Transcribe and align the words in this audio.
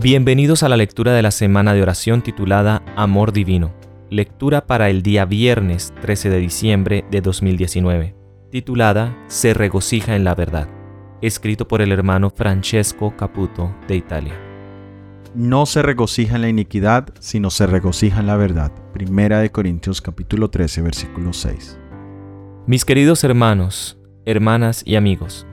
Bienvenidos 0.00 0.64
a 0.64 0.68
la 0.68 0.76
lectura 0.76 1.12
de 1.12 1.22
la 1.22 1.30
semana 1.30 1.72
de 1.72 1.80
oración 1.80 2.20
titulada 2.20 2.82
Amor 2.96 3.32
Divino. 3.32 3.72
Lectura 4.10 4.66
para 4.66 4.90
el 4.90 5.02
día 5.02 5.24
viernes 5.24 5.94
13 6.00 6.30
de 6.30 6.38
diciembre 6.38 7.04
de 7.12 7.20
2019, 7.20 8.16
titulada 8.50 9.16
Se 9.28 9.54
regocija 9.54 10.16
en 10.16 10.24
la 10.24 10.34
verdad, 10.34 10.68
escrito 11.22 11.68
por 11.68 11.80
el 11.80 11.92
hermano 11.92 12.30
Francesco 12.30 13.14
Caputo 13.16 13.72
de 13.86 13.94
Italia. 13.94 14.34
No 15.32 15.64
se 15.64 15.80
regocija 15.80 16.34
en 16.34 16.42
la 16.42 16.48
iniquidad, 16.48 17.14
sino 17.20 17.50
se 17.50 17.64
regocija 17.68 18.18
en 18.18 18.26
la 18.26 18.36
verdad. 18.36 18.72
Primera 18.92 19.38
de 19.38 19.52
Corintios 19.52 20.02
capítulo 20.02 20.50
13, 20.50 20.82
versículo 20.82 21.32
6. 21.32 21.78
Mis 22.66 22.84
queridos 22.84 23.22
hermanos, 23.22 23.96
hermanas 24.26 24.82
y 24.84 24.96
amigos, 24.96 25.46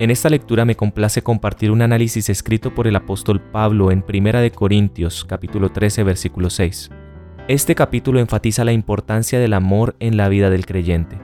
en 0.00 0.10
esta 0.10 0.30
lectura 0.30 0.64
me 0.64 0.76
complace 0.76 1.22
compartir 1.22 1.72
un 1.72 1.82
análisis 1.82 2.28
escrito 2.28 2.72
por 2.72 2.86
el 2.86 2.94
apóstol 2.94 3.40
Pablo 3.40 3.90
en 3.90 4.02
Primera 4.02 4.40
de 4.40 4.52
Corintios 4.52 5.24
capítulo 5.24 5.70
13, 5.70 6.04
versículo 6.04 6.50
6. 6.50 6.90
Este 7.48 7.74
capítulo 7.74 8.20
enfatiza 8.20 8.64
la 8.64 8.72
importancia 8.72 9.40
del 9.40 9.54
amor 9.54 9.96
en 9.98 10.16
la 10.16 10.28
vida 10.28 10.50
del 10.50 10.66
creyente. 10.66 11.18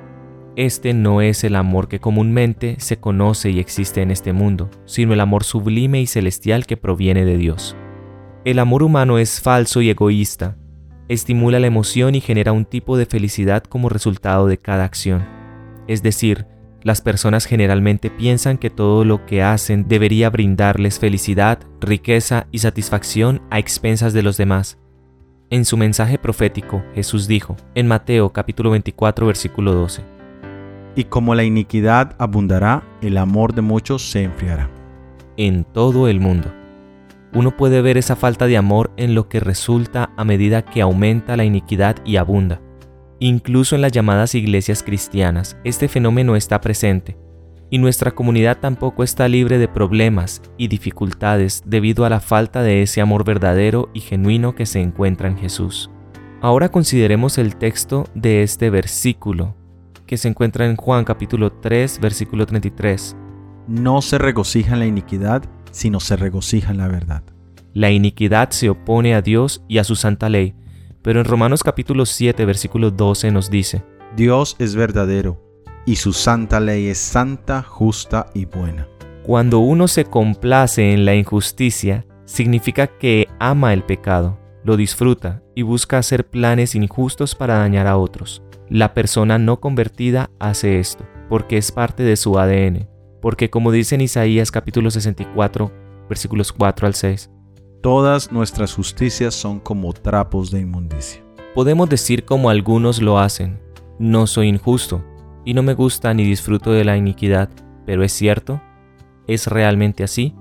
Este 0.57 0.93
no 0.93 1.21
es 1.21 1.45
el 1.45 1.55
amor 1.55 1.87
que 1.87 2.01
comúnmente 2.01 2.77
se 2.79 2.99
conoce 2.99 3.51
y 3.51 3.61
existe 3.61 4.03
en 4.03 4.11
este 4.11 4.33
mundo, 4.33 4.71
sino 4.87 5.13
el 5.13 5.21
amor 5.21 5.45
sublime 5.45 6.01
y 6.01 6.07
celestial 6.07 6.67
que 6.67 6.77
proviene 6.77 7.25
de 7.25 7.37
Dios. 7.37 7.77
El 8.45 8.59
amor 8.59 8.83
humano 8.83 9.19
es 9.19 9.41
falso 9.41 9.83
y 9.83 9.91
egoísta, 9.91 10.57
estimula 11.09 11.61
la 11.61 11.69
emoción 11.69 12.17
y 12.17 12.21
genera 12.21 12.53
un 12.53 12.65
tipo 12.65 12.97
de 12.97 13.07
felicidad 13.07 13.63
como 13.63 13.89
resultado 13.89 14.49
de 14.49 14.59
cada 14.59 14.85
acción. 14.85 15.25
Es 15.87 16.03
decir, 16.03 16.47
las 16.85 17.01
personas 17.01 17.47
generalmente 17.47 18.11
piensan 18.11 18.59
que 18.59 18.71
todo 18.71 19.05
lo 19.05 19.27
que 19.27 19.43
hacen 19.43 19.89
debería 19.89 20.31
brindarles 20.31 20.99
felicidad, 20.99 21.59
riqueza 21.81 22.47
y 22.53 22.59
satisfacción 22.59 23.43
a 23.51 23.59
expensas 23.59 24.13
de 24.13 24.23
los 24.23 24.37
demás. 24.37 24.79
En 25.51 25.65
su 25.65 25.77
mensaje 25.77 26.19
profético, 26.19 26.85
Jesús 26.95 27.27
dijo, 27.27 27.57
en 27.75 27.89
Mateo 27.89 28.33
capítulo 28.33 28.71
24 28.71 29.27
versículo 29.27 29.73
12, 29.73 30.03
Y 30.95 31.05
como 31.05 31.35
la 31.35 31.45
iniquidad 31.45 32.15
abundará, 32.19 32.85
el 33.01 33.17
amor 33.17 33.55
de 33.55 33.63
muchos 33.63 34.11
se 34.11 34.23
enfriará. 34.23 34.71
En 35.37 35.65
todo 35.65 36.07
el 36.07 36.21
mundo 36.21 36.53
uno 37.35 37.57
puede 37.57 37.83
ver 37.83 37.99
esa 37.99 38.15
falta 38.15 38.47
de 38.47 38.57
amor 38.57 38.93
en 38.97 39.15
lo 39.15 39.29
que 39.29 39.41
resulta 39.41 40.11
a 40.17 40.25
medida 40.25 40.63
que 40.63 40.81
aumenta 40.81 41.37
la 41.37 41.45
iniquidad 41.45 41.97
y 42.05 42.17
abunda. 42.17 42.61
Incluso 43.21 43.75
en 43.75 43.83
las 43.83 43.93
llamadas 43.93 44.35
iglesias 44.35 44.83
cristianas, 44.83 45.57
este 45.65 45.89
fenómeno 45.89 46.37
está 46.37 46.61
presente, 46.61 47.17
y 47.71 47.79
nuestra 47.79 48.11
comunidad 48.11 48.59
tampoco 48.61 49.03
está 49.03 49.29
libre 49.29 49.59
de 49.59 49.69
problemas 49.69 50.43
y 50.57 50.69
dificultades 50.69 51.63
debido 51.65 52.05
a 52.05 52.11
la 52.11 52.21
falta 52.21 52.63
de 52.63 52.83
ese 52.83 53.01
amor 53.01 53.25
verdadero 53.25 53.91
y 53.95 54.01
genuino 54.01 54.55
que 54.55 54.67
se 54.67 54.81
encuentra 54.81 55.29
en 55.29 55.39
Jesús. 55.39 55.91
Ahora 56.41 56.69
consideremos 56.69 57.39
el 57.39 57.57
texto 57.57 58.05
de 58.15 58.43
este 58.43 58.69
versículo, 58.71 59.57
que 60.07 60.19
se 60.19 60.29
encuentra 60.29 60.67
en 60.67 60.77
Juan 60.77 61.05
capítulo 61.05 61.53
3, 61.53 62.01
versículo 62.01 62.47
33. 62.47 63.17
No 63.67 64.03
se 64.03 64.19
regocija 64.19 64.75
en 64.75 64.81
la 64.81 64.87
iniquidad, 64.87 65.43
sino 65.71 66.01
se 66.01 66.17
regocija 66.17 66.71
en 66.71 66.79
la 66.79 66.89
verdad. 66.89 67.23
La 67.73 67.91
iniquidad 67.91 68.51
se 68.51 68.69
opone 68.69 69.15
a 69.15 69.23
Dios 69.23 69.65
y 69.69 69.79
a 69.79 69.85
su 69.85 69.97
santa 69.97 70.29
ley, 70.29 70.55
pero 71.05 71.21
en 71.21 71.27
Romanos 71.27 71.63
capítulo 71.63 72.07
7 72.07 72.47
versículo 72.47 72.91
12 72.91 73.31
nos 73.31 73.51
dice, 73.51 73.85
Dios 74.17 74.57
es 74.59 74.75
verdadero, 74.75 75.39
y 75.85 75.97
su 75.97 76.15
santa 76.15 76.61
ley 76.61 76.89
es 76.89 76.97
santa, 76.97 77.63
justa 77.63 78.31
y 78.33 78.47
buena. 78.47 78.89
Cuando 79.23 79.59
uno 79.59 79.87
se 79.87 80.07
complace 80.07 80.95
en 80.95 81.05
la 81.05 81.15
injusticia, 81.15 82.07
significa 82.25 82.87
que 82.87 83.29
ama 83.39 83.75
el 83.75 83.85
pecado, 83.85 84.39
lo 84.65 84.79
disfruta 84.79 85.43
y 85.55 85.61
busca 85.61 85.99
hacer 85.99 86.27
planes 86.27 86.75
injustos 86.75 87.35
para 87.35 87.59
dañar 87.59 87.87
a 87.87 87.99
otros. 87.99 88.43
La 88.71 88.95
persona 88.95 89.39
no 89.39 89.61
convertida 89.61 90.31
hace 90.39 90.79
esto, 90.79 91.05
porque 91.29 91.59
es 91.59 91.71
parte 91.71 92.03
de 92.03 92.17
su 92.17 92.39
ADN, 92.39 92.89
porque 93.21 93.51
como 93.51 93.73
dice 93.73 93.95
en 93.95 94.01
Isaías 94.01 94.51
capítulo 94.51 94.91
64, 94.91 95.71
versículos 96.09 96.51
4 96.51 96.87
al 96.87 96.95
6, 96.95 97.31
Todas 97.85 98.33
nuestras 98.33 98.73
justicias 98.73 99.35
son 99.35 99.61
como 99.61 99.93
trapos 99.93 100.51
de 100.51 100.59
inmundicia. 100.59 101.23
Podemos 101.55 101.87
decir 101.87 102.25
como 102.25 102.49
algunos 102.49 103.03
lo 103.03 103.19
hacen, 103.19 103.61
no 103.99 104.27
soy 104.27 104.49
injusto, 104.49 105.05
y 105.45 105.53
no 105.53 105.63
me 105.63 105.75
gusta 105.75 106.15
ni 106.15 106.25
disfruto 106.25 106.73
de 106.73 106.87
la 106.87 106.97
iniquidad, 106.97 107.51
pero 107.85 108.03
es 108.03 108.11
cierto, 108.15 108.63
¿es 109.27 109.49
realmente 109.49 110.03
así? 110.03 110.35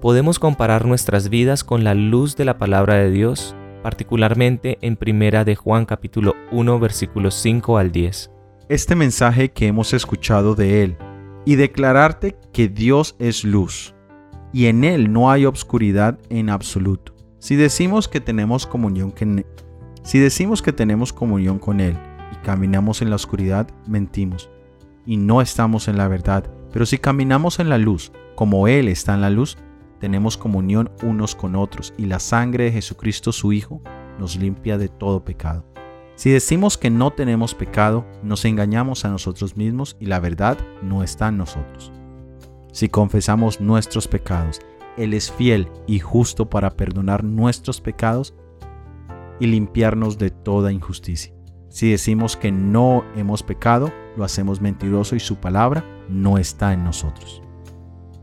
Podemos 0.00 0.40
comparar 0.40 0.86
nuestras 0.86 1.28
vidas 1.28 1.62
con 1.62 1.84
la 1.84 1.94
luz 1.94 2.34
de 2.34 2.44
la 2.44 2.58
palabra 2.58 2.94
de 2.94 3.12
Dios, 3.12 3.54
particularmente 3.84 4.78
en 4.80 4.96
Primera 4.96 5.44
de 5.44 5.54
Juan 5.54 5.86
capítulo 5.86 6.34
1 6.50 6.80
versículos 6.80 7.34
5 7.34 7.78
al 7.78 7.92
10. 7.92 8.32
Este 8.68 8.96
mensaje 8.96 9.52
que 9.52 9.68
hemos 9.68 9.94
escuchado 9.94 10.56
de 10.56 10.82
él 10.82 10.96
y 11.44 11.54
declararte 11.54 12.36
que 12.52 12.66
Dios 12.66 13.14
es 13.20 13.44
luz 13.44 13.94
y 14.52 14.66
en 14.66 14.84
Él 14.84 15.12
no 15.12 15.30
hay 15.30 15.46
obscuridad 15.46 16.18
en 16.30 16.50
absoluto. 16.50 17.14
Si 17.38 17.56
decimos 17.56 18.08
que 18.08 18.20
tenemos 18.20 18.66
comunión 18.66 19.12
si 20.02 20.18
decimos 20.18 20.62
que 20.62 20.72
tenemos 20.72 21.12
comunión 21.12 21.58
con 21.58 21.80
Él 21.80 21.96
y 22.32 22.36
caminamos 22.44 23.02
en 23.02 23.10
la 23.10 23.16
oscuridad, 23.16 23.68
mentimos 23.86 24.50
y 25.06 25.16
no 25.16 25.40
estamos 25.40 25.88
en 25.88 25.98
la 25.98 26.08
verdad. 26.08 26.50
Pero 26.72 26.86
si 26.86 26.98
caminamos 26.98 27.60
en 27.60 27.68
la 27.68 27.78
luz, 27.78 28.12
como 28.34 28.68
Él 28.68 28.88
está 28.88 29.14
en 29.14 29.20
la 29.20 29.30
luz, 29.30 29.56
tenemos 30.00 30.36
comunión 30.36 30.90
unos 31.02 31.34
con 31.34 31.56
otros 31.56 31.94
y 31.96 32.06
la 32.06 32.20
sangre 32.20 32.64
de 32.64 32.72
Jesucristo 32.72 33.32
su 33.32 33.52
Hijo 33.52 33.82
nos 34.18 34.36
limpia 34.36 34.78
de 34.78 34.88
todo 34.88 35.24
pecado. 35.24 35.64
Si 36.14 36.30
decimos 36.30 36.76
que 36.76 36.90
no 36.90 37.12
tenemos 37.12 37.54
pecado, 37.54 38.04
nos 38.22 38.44
engañamos 38.44 39.04
a 39.04 39.08
nosotros 39.08 39.56
mismos 39.56 39.96
y 40.00 40.06
la 40.06 40.20
verdad 40.20 40.58
no 40.82 41.02
está 41.02 41.28
en 41.28 41.36
nosotros. 41.36 41.92
Si 42.72 42.88
confesamos 42.88 43.60
nuestros 43.60 44.08
pecados, 44.08 44.60
Él 44.96 45.14
es 45.14 45.30
fiel 45.30 45.68
y 45.86 45.98
justo 45.98 46.48
para 46.48 46.70
perdonar 46.70 47.24
nuestros 47.24 47.80
pecados 47.80 48.34
y 49.40 49.46
limpiarnos 49.46 50.18
de 50.18 50.30
toda 50.30 50.72
injusticia. 50.72 51.32
Si 51.68 51.90
decimos 51.90 52.36
que 52.36 52.50
no 52.50 53.04
hemos 53.16 53.42
pecado, 53.42 53.92
lo 54.16 54.24
hacemos 54.24 54.60
mentiroso 54.60 55.16
y 55.16 55.20
su 55.20 55.36
palabra 55.36 55.84
no 56.08 56.38
está 56.38 56.72
en 56.72 56.84
nosotros. 56.84 57.42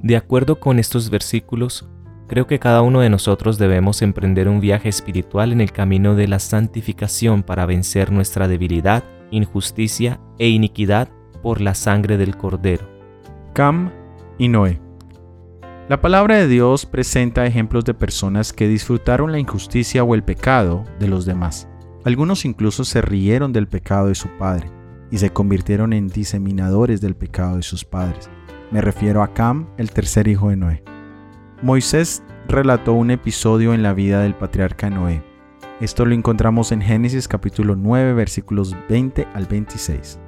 De 0.01 0.17
acuerdo 0.17 0.59
con 0.59 0.79
estos 0.79 1.09
versículos, 1.09 1.87
Creo 2.27 2.47
que 2.47 2.57
cada 2.57 2.81
uno 2.81 3.01
de 3.01 3.09
nosotros 3.09 3.59
debemos 3.59 4.01
emprender 4.01 4.49
un 4.49 4.59
viaje 4.59 4.89
espiritual 4.89 5.51
en 5.51 5.61
el 5.61 5.71
camino 5.71 6.15
de 6.15 6.27
la 6.27 6.39
santificación 6.39 7.43
para 7.43 7.67
vencer 7.67 8.11
nuestra 8.11 8.47
debilidad, 8.47 9.03
injusticia 9.29 10.19
e 10.39 10.49
iniquidad 10.49 11.09
por 11.43 11.61
la 11.61 11.75
sangre 11.75 12.17
del 12.17 12.35
Cordero. 12.35 12.89
Cam 13.53 13.91
y 14.37 14.47
Noé. 14.47 14.81
La 15.87 16.01
palabra 16.01 16.37
de 16.37 16.47
Dios 16.47 16.85
presenta 16.85 17.45
ejemplos 17.45 17.85
de 17.85 17.93
personas 17.93 18.53
que 18.53 18.67
disfrutaron 18.67 19.31
la 19.31 19.39
injusticia 19.39 20.03
o 20.03 20.15
el 20.15 20.23
pecado 20.23 20.83
de 20.99 21.07
los 21.07 21.25
demás. 21.25 21.67
Algunos 22.05 22.45
incluso 22.45 22.85
se 22.85 23.01
rieron 23.01 23.53
del 23.53 23.67
pecado 23.67 24.07
de 24.07 24.15
su 24.15 24.27
padre 24.37 24.71
y 25.11 25.17
se 25.19 25.31
convirtieron 25.31 25.93
en 25.93 26.07
diseminadores 26.07 27.01
del 27.01 27.15
pecado 27.15 27.57
de 27.57 27.63
sus 27.63 27.85
padres. 27.85 28.29
Me 28.71 28.81
refiero 28.81 29.21
a 29.21 29.33
Cam, 29.33 29.67
el 29.77 29.91
tercer 29.91 30.27
hijo 30.27 30.49
de 30.49 30.55
Noé. 30.55 30.83
Moisés 31.61 32.23
relató 32.47 32.93
un 32.93 33.11
episodio 33.11 33.73
en 33.73 33.83
la 33.83 33.93
vida 33.93 34.21
del 34.21 34.33
patriarca 34.33 34.89
Noé. 34.89 35.23
Esto 35.81 36.05
lo 36.05 36.15
encontramos 36.15 36.71
en 36.71 36.81
Génesis 36.81 37.27
capítulo 37.27 37.75
9 37.75 38.13
versículos 38.13 38.75
20 38.89 39.27
al 39.33 39.45
26. 39.45 40.19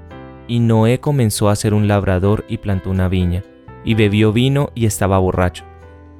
Y 0.47 0.59
Noé 0.59 0.99
comenzó 0.99 1.49
a 1.49 1.55
ser 1.55 1.73
un 1.73 1.87
labrador 1.87 2.45
y 2.47 2.57
plantó 2.57 2.89
una 2.89 3.09
viña, 3.09 3.43
y 3.87 3.95
bebió 3.95 4.33
vino 4.33 4.69
y 4.75 4.85
estaba 4.85 5.17
borracho, 5.17 5.63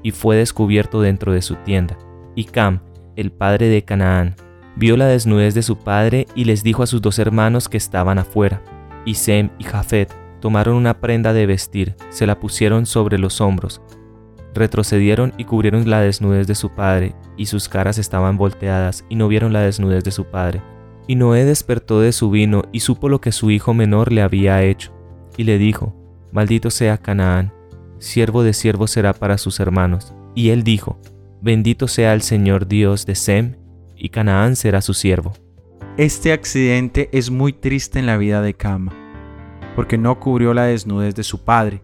y 0.01 0.11
fue 0.11 0.37
descubierto 0.37 1.01
dentro 1.01 1.33
de 1.33 1.41
su 1.41 1.55
tienda. 1.55 1.97
Y 2.33 2.45
Cam, 2.45 2.79
el 3.17 3.29
padre 3.29 3.67
de 3.67 3.83
Canaán, 3.83 4.35
vio 4.77 4.95
la 4.95 5.05
desnudez 5.05 5.53
de 5.53 5.63
su 5.63 5.77
padre 5.77 6.27
y 6.33 6.45
les 6.45 6.63
dijo 6.63 6.81
a 6.81 6.87
sus 6.87 7.01
dos 7.01 7.19
hermanos 7.19 7.67
que 7.67 7.75
estaban 7.75 8.19
afuera. 8.19 8.61
Y 9.05 9.15
Sem 9.15 9.49
y 9.59 9.65
Jafet 9.65 10.15
tomaron 10.39 10.77
una 10.77 11.01
prenda 11.01 11.33
de 11.33 11.45
vestir, 11.45 11.95
se 12.07 12.25
la 12.25 12.39
pusieron 12.39 12.85
sobre 12.85 13.17
los 13.17 13.41
hombros, 13.41 13.81
retrocedieron 14.53 15.33
y 15.37 15.43
cubrieron 15.43 15.89
la 15.89 15.99
desnudez 15.99 16.47
de 16.47 16.55
su 16.55 16.69
padre, 16.69 17.15
y 17.35 17.47
sus 17.47 17.67
caras 17.67 17.97
estaban 17.97 18.37
volteadas, 18.37 19.03
y 19.09 19.15
no 19.15 19.27
vieron 19.27 19.51
la 19.51 19.59
desnudez 19.59 20.05
de 20.05 20.11
su 20.11 20.23
padre. 20.23 20.61
Y 21.05 21.15
Noé 21.15 21.43
despertó 21.43 21.99
de 21.99 22.13
su 22.13 22.29
vino, 22.29 22.63
y 22.71 22.79
supo 22.79 23.09
lo 23.09 23.19
que 23.19 23.33
su 23.33 23.51
hijo 23.51 23.73
menor 23.73 24.13
le 24.13 24.21
había 24.21 24.63
hecho, 24.63 24.93
y 25.35 25.43
le 25.43 25.57
dijo, 25.57 25.93
Maldito 26.31 26.69
sea 26.69 26.97
Canaán, 26.97 27.56
siervo 27.99 28.43
de 28.43 28.53
siervo 28.53 28.87
será 28.87 29.13
para 29.13 29.37
sus 29.37 29.59
hermanos. 29.59 30.13
Y 30.35 30.49
él 30.49 30.63
dijo, 30.63 30.99
Bendito 31.41 31.87
sea 31.87 32.13
el 32.13 32.21
Señor 32.21 32.67
Dios 32.67 33.05
de 33.05 33.15
Sem, 33.15 33.55
y 33.95 34.09
Canaán 34.09 34.55
será 34.55 34.81
su 34.81 34.93
siervo. 34.93 35.33
Este 35.97 36.31
accidente 36.31 37.09
es 37.11 37.31
muy 37.31 37.53
triste 37.53 37.99
en 37.99 38.05
la 38.05 38.17
vida 38.17 38.41
de 38.41 38.53
Cam, 38.53 38.89
porque 39.75 39.97
no 39.97 40.19
cubrió 40.19 40.53
la 40.53 40.65
desnudez 40.65 41.15
de 41.15 41.23
su 41.23 41.43
padre, 41.43 41.81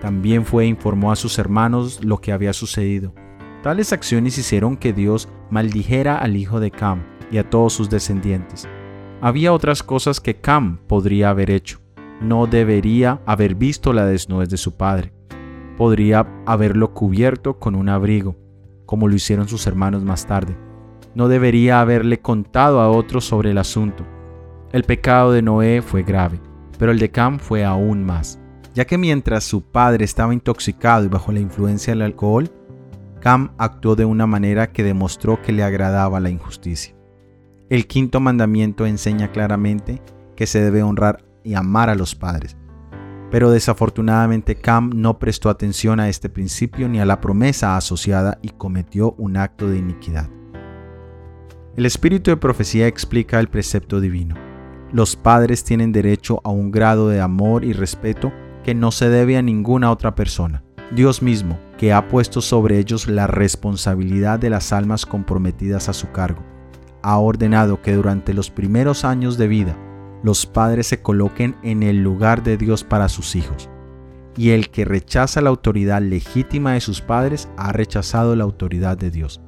también 0.00 0.44
fue 0.44 0.64
e 0.64 0.68
informó 0.68 1.10
a 1.10 1.16
sus 1.16 1.38
hermanos 1.38 2.04
lo 2.04 2.18
que 2.18 2.32
había 2.32 2.52
sucedido. 2.52 3.14
Tales 3.62 3.92
acciones 3.92 4.38
hicieron 4.38 4.76
que 4.76 4.92
Dios 4.92 5.28
maldijera 5.50 6.18
al 6.18 6.36
hijo 6.36 6.60
de 6.60 6.70
Cam 6.70 7.02
y 7.30 7.38
a 7.38 7.48
todos 7.48 7.72
sus 7.72 7.90
descendientes. 7.90 8.68
Había 9.20 9.52
otras 9.52 9.82
cosas 9.82 10.20
que 10.20 10.36
Cam 10.36 10.78
podría 10.86 11.30
haber 11.30 11.50
hecho. 11.50 11.80
No 12.20 12.46
debería 12.46 13.20
haber 13.26 13.54
visto 13.54 13.92
la 13.92 14.06
desnudez 14.06 14.48
de 14.50 14.56
su 14.56 14.76
padre. 14.76 15.12
Podría 15.76 16.26
haberlo 16.46 16.94
cubierto 16.94 17.58
con 17.58 17.74
un 17.74 17.88
abrigo, 17.88 18.36
como 18.86 19.08
lo 19.08 19.14
hicieron 19.14 19.48
sus 19.48 19.66
hermanos 19.66 20.02
más 20.02 20.26
tarde. 20.26 20.56
No 21.14 21.28
debería 21.28 21.80
haberle 21.80 22.20
contado 22.20 22.80
a 22.80 22.90
otros 22.90 23.24
sobre 23.24 23.50
el 23.50 23.58
asunto. 23.58 24.04
El 24.72 24.84
pecado 24.84 25.32
de 25.32 25.42
Noé 25.42 25.82
fue 25.82 26.02
grave, 26.02 26.40
pero 26.78 26.92
el 26.92 26.98
de 26.98 27.10
Cam 27.10 27.38
fue 27.38 27.64
aún 27.64 28.04
más, 28.04 28.38
ya 28.74 28.84
que 28.84 28.98
mientras 28.98 29.44
su 29.44 29.62
padre 29.62 30.04
estaba 30.04 30.34
intoxicado 30.34 31.04
y 31.04 31.08
bajo 31.08 31.32
la 31.32 31.40
influencia 31.40 31.92
del 31.92 32.02
alcohol, 32.02 32.50
Cam 33.20 33.52
actuó 33.58 33.96
de 33.96 34.04
una 34.04 34.26
manera 34.26 34.72
que 34.72 34.84
demostró 34.84 35.40
que 35.40 35.52
le 35.52 35.62
agradaba 35.62 36.20
la 36.20 36.30
injusticia. 36.30 36.94
El 37.68 37.86
quinto 37.86 38.20
mandamiento 38.20 38.86
enseña 38.86 39.32
claramente 39.32 40.00
que 40.36 40.46
se 40.46 40.60
debe 40.60 40.82
honrar 40.82 41.24
y 41.42 41.54
amar 41.54 41.90
a 41.90 41.94
los 41.94 42.14
padres. 42.14 42.56
Pero 43.30 43.50
desafortunadamente 43.50 44.56
Cam 44.56 44.90
no 44.94 45.18
prestó 45.18 45.50
atención 45.50 46.00
a 46.00 46.08
este 46.08 46.28
principio 46.28 46.88
ni 46.88 47.00
a 47.00 47.04
la 47.04 47.20
promesa 47.20 47.76
asociada 47.76 48.38
y 48.42 48.50
cometió 48.50 49.12
un 49.18 49.36
acto 49.36 49.68
de 49.68 49.78
iniquidad. 49.78 50.28
El 51.76 51.84
espíritu 51.84 52.30
de 52.30 52.36
profecía 52.36 52.86
explica 52.86 53.38
el 53.40 53.48
precepto 53.48 54.00
divino. 54.00 54.34
Los 54.92 55.16
padres 55.16 55.64
tienen 55.64 55.92
derecho 55.92 56.40
a 56.44 56.50
un 56.50 56.70
grado 56.70 57.08
de 57.08 57.20
amor 57.20 57.64
y 57.64 57.72
respeto 57.72 58.32
que 58.64 58.74
no 58.74 58.92
se 58.92 59.10
debe 59.10 59.36
a 59.36 59.42
ninguna 59.42 59.90
otra 59.90 60.14
persona. 60.14 60.62
Dios 60.92 61.20
mismo, 61.20 61.58
que 61.76 61.92
ha 61.92 62.08
puesto 62.08 62.40
sobre 62.40 62.78
ellos 62.78 63.08
la 63.08 63.26
responsabilidad 63.26 64.38
de 64.38 64.50
las 64.50 64.72
almas 64.72 65.04
comprometidas 65.04 65.88
a 65.88 65.92
su 65.92 66.12
cargo, 66.12 66.42
ha 67.02 67.18
ordenado 67.18 67.82
que 67.82 67.94
durante 67.94 68.32
los 68.32 68.50
primeros 68.50 69.04
años 69.04 69.36
de 69.36 69.48
vida 69.48 69.76
los 70.22 70.46
padres 70.46 70.86
se 70.86 71.02
coloquen 71.02 71.56
en 71.62 71.82
el 71.82 72.02
lugar 72.02 72.42
de 72.42 72.56
Dios 72.56 72.84
para 72.84 73.08
sus 73.08 73.36
hijos. 73.36 73.68
Y 74.36 74.50
el 74.50 74.70
que 74.70 74.84
rechaza 74.84 75.40
la 75.40 75.50
autoridad 75.50 76.02
legítima 76.02 76.72
de 76.72 76.80
sus 76.80 77.00
padres 77.00 77.48
ha 77.56 77.72
rechazado 77.72 78.36
la 78.36 78.44
autoridad 78.44 78.98
de 78.98 79.10
Dios. 79.10 79.40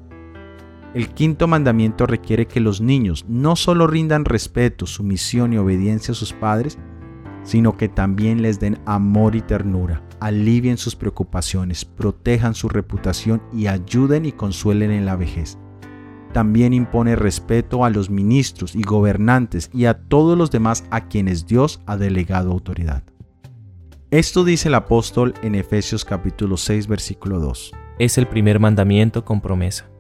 El 0.94 1.10
quinto 1.10 1.46
mandamiento 1.46 2.06
requiere 2.06 2.46
que 2.46 2.60
los 2.60 2.80
niños 2.80 3.26
no 3.28 3.56
solo 3.56 3.86
rindan 3.86 4.24
respeto, 4.24 4.86
sumisión 4.86 5.52
y 5.52 5.58
obediencia 5.58 6.12
a 6.12 6.14
sus 6.14 6.32
padres, 6.32 6.78
sino 7.42 7.76
que 7.76 7.88
también 7.88 8.42
les 8.42 8.58
den 8.58 8.78
amor 8.86 9.36
y 9.36 9.42
ternura, 9.42 10.02
alivien 10.20 10.78
sus 10.78 10.96
preocupaciones, 10.96 11.84
protejan 11.84 12.54
su 12.54 12.68
reputación 12.68 13.42
y 13.52 13.66
ayuden 13.66 14.24
y 14.24 14.32
consuelen 14.32 14.90
en 14.90 15.06
la 15.06 15.16
vejez. 15.16 15.58
También 16.32 16.72
impone 16.72 17.16
respeto 17.16 17.84
a 17.84 17.90
los 17.90 18.10
ministros 18.10 18.74
y 18.74 18.82
gobernantes 18.82 19.70
y 19.72 19.86
a 19.86 19.94
todos 19.94 20.36
los 20.36 20.50
demás 20.50 20.84
a 20.90 21.08
quienes 21.08 21.46
Dios 21.46 21.80
ha 21.86 21.96
delegado 21.96 22.50
autoridad. 22.52 23.02
Esto 24.10 24.44
dice 24.44 24.68
el 24.68 24.74
apóstol 24.74 25.34
en 25.42 25.54
Efesios 25.54 26.04
capítulo 26.04 26.56
6 26.56 26.86
versículo 26.86 27.40
2. 27.40 27.72
Es 27.98 28.18
el 28.18 28.26
primer 28.26 28.60
mandamiento 28.60 29.24
con 29.24 29.40
promesa. 29.40 29.90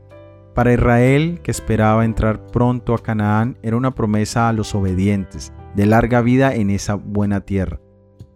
Para 0.54 0.72
Israel, 0.72 1.40
que 1.42 1.50
esperaba 1.50 2.04
entrar 2.04 2.46
pronto 2.46 2.94
a 2.94 2.98
Canaán, 2.98 3.58
era 3.62 3.76
una 3.76 3.94
promesa 3.94 4.48
a 4.48 4.52
los 4.52 4.74
obedientes, 4.74 5.52
de 5.76 5.86
larga 5.86 6.20
vida 6.20 6.54
en 6.54 6.70
esa 6.70 6.94
buena 6.94 7.42
tierra 7.42 7.80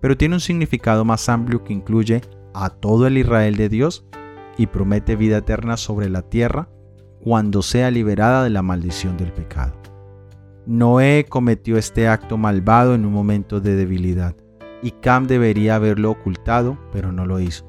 pero 0.02 0.16
tiene 0.16 0.34
un 0.34 0.40
significado 0.40 1.04
más 1.06 1.28
amplio 1.30 1.62
que 1.62 1.72
incluye 1.72 2.20
a 2.52 2.68
todo 2.68 3.06
el 3.06 3.16
Israel 3.16 3.56
de 3.56 3.68
Dios 3.70 4.04
y 4.58 4.66
promete 4.66 5.16
vida 5.16 5.38
eterna 5.38 5.78
sobre 5.78 6.10
la 6.10 6.22
tierra 6.22 6.68
cuando 7.22 7.62
sea 7.62 7.90
liberada 7.90 8.44
de 8.44 8.50
la 8.50 8.62
maldición 8.62 9.16
del 9.16 9.32
pecado. 9.32 9.74
Noé 10.66 11.26
cometió 11.28 11.76
este 11.76 12.08
acto 12.08 12.36
malvado 12.36 12.94
en 12.94 13.04
un 13.04 13.12
momento 13.12 13.60
de 13.60 13.76
debilidad 13.76 14.34
y 14.82 14.90
Cam 14.90 15.26
debería 15.26 15.76
haberlo 15.76 16.10
ocultado, 16.10 16.78
pero 16.92 17.12
no 17.12 17.26
lo 17.26 17.40
hizo. 17.40 17.68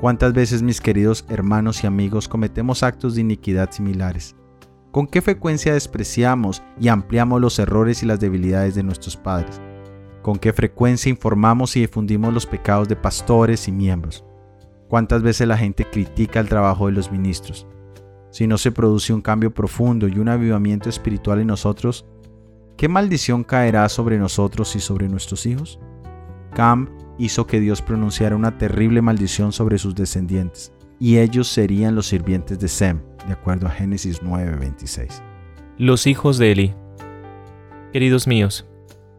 ¿Cuántas 0.00 0.32
veces, 0.32 0.62
mis 0.62 0.80
queridos 0.80 1.24
hermanos 1.28 1.82
y 1.82 1.86
amigos, 1.86 2.28
cometemos 2.28 2.82
actos 2.82 3.14
de 3.14 3.22
iniquidad 3.22 3.70
similares? 3.70 4.36
¿Con 4.90 5.06
qué 5.06 5.22
frecuencia 5.22 5.72
despreciamos 5.72 6.62
y 6.80 6.88
ampliamos 6.88 7.40
los 7.40 7.58
errores 7.58 8.02
y 8.02 8.06
las 8.06 8.20
debilidades 8.20 8.74
de 8.74 8.82
nuestros 8.82 9.16
padres? 9.16 9.60
con 10.26 10.40
qué 10.40 10.52
frecuencia 10.52 11.08
informamos 11.08 11.76
y 11.76 11.82
difundimos 11.82 12.34
los 12.34 12.46
pecados 12.46 12.88
de 12.88 12.96
pastores 12.96 13.68
y 13.68 13.70
miembros. 13.70 14.24
Cuántas 14.88 15.22
veces 15.22 15.46
la 15.46 15.56
gente 15.56 15.88
critica 15.88 16.40
el 16.40 16.48
trabajo 16.48 16.86
de 16.86 16.92
los 16.94 17.12
ministros. 17.12 17.64
Si 18.36 18.46
no 18.46 18.58
se 18.58 18.70
produce 18.70 19.14
un 19.14 19.22
cambio 19.22 19.50
profundo 19.50 20.08
y 20.08 20.18
un 20.18 20.28
avivamiento 20.28 20.90
espiritual 20.90 21.40
en 21.40 21.46
nosotros, 21.46 22.04
¿qué 22.76 22.86
maldición 22.86 23.44
caerá 23.44 23.88
sobre 23.88 24.18
nosotros 24.18 24.76
y 24.76 24.80
sobre 24.80 25.08
nuestros 25.08 25.46
hijos? 25.46 25.80
Cam 26.52 26.90
hizo 27.16 27.46
que 27.46 27.60
Dios 27.60 27.80
pronunciara 27.80 28.36
una 28.36 28.58
terrible 28.58 29.00
maldición 29.00 29.52
sobre 29.52 29.78
sus 29.78 29.94
descendientes, 29.94 30.70
y 31.00 31.16
ellos 31.16 31.48
serían 31.48 31.94
los 31.94 32.08
sirvientes 32.08 32.58
de 32.58 32.68
Sem, 32.68 33.00
de 33.26 33.32
acuerdo 33.32 33.68
a 33.68 33.70
Génesis 33.70 34.20
9:26. 34.22 35.22
Los 35.78 36.06
hijos 36.06 36.36
de 36.36 36.52
Eli. 36.52 36.74
Queridos 37.90 38.26
míos, 38.26 38.66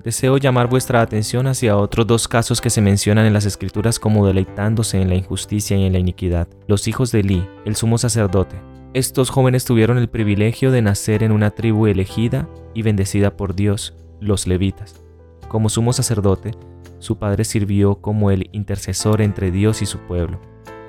deseo 0.03 0.37
llamar 0.37 0.69
vuestra 0.69 1.01
atención 1.01 1.47
hacia 1.47 1.75
otros 1.75 2.05
dos 2.05 2.27
casos 2.27 2.61
que 2.61 2.69
se 2.69 2.81
mencionan 2.81 3.25
en 3.25 3.33
las 3.33 3.45
escrituras 3.45 3.97
como 3.97 4.27
deleitándose 4.27 5.01
en 5.01 5.09
la 5.09 5.15
injusticia 5.15 5.75
y 5.75 5.85
en 5.85 5.93
la 5.93 5.99
iniquidad. 5.99 6.47
Los 6.67 6.87
hijos 6.87 7.11
de 7.11 7.21
Eli, 7.21 7.49
el 7.65 7.75
sumo 7.75 7.97
sacerdote. 7.97 8.66
Estos 8.93 9.29
jóvenes 9.29 9.65
tuvieron 9.65 9.97
el 9.97 10.09
privilegio 10.09 10.71
de 10.71 10.81
nacer 10.81 11.21
en 11.21 11.31
una 11.31 11.51
tribu 11.51 11.87
elegida 11.87 12.47
y 12.73 12.83
bendecida 12.83 13.35
por 13.35 13.53
Dios, 13.53 13.95
los 14.21 14.47
levitas. 14.47 15.03
Como 15.49 15.69
sumo 15.69 15.93
sacerdote, 15.93 16.51
su 16.99 17.17
padre 17.17 17.43
sirvió 17.43 18.01
como 18.01 18.31
el 18.31 18.49
intercesor 18.53 19.21
entre 19.21 19.51
Dios 19.51 19.81
y 19.81 19.85
su 19.85 19.99
pueblo. 19.99 20.39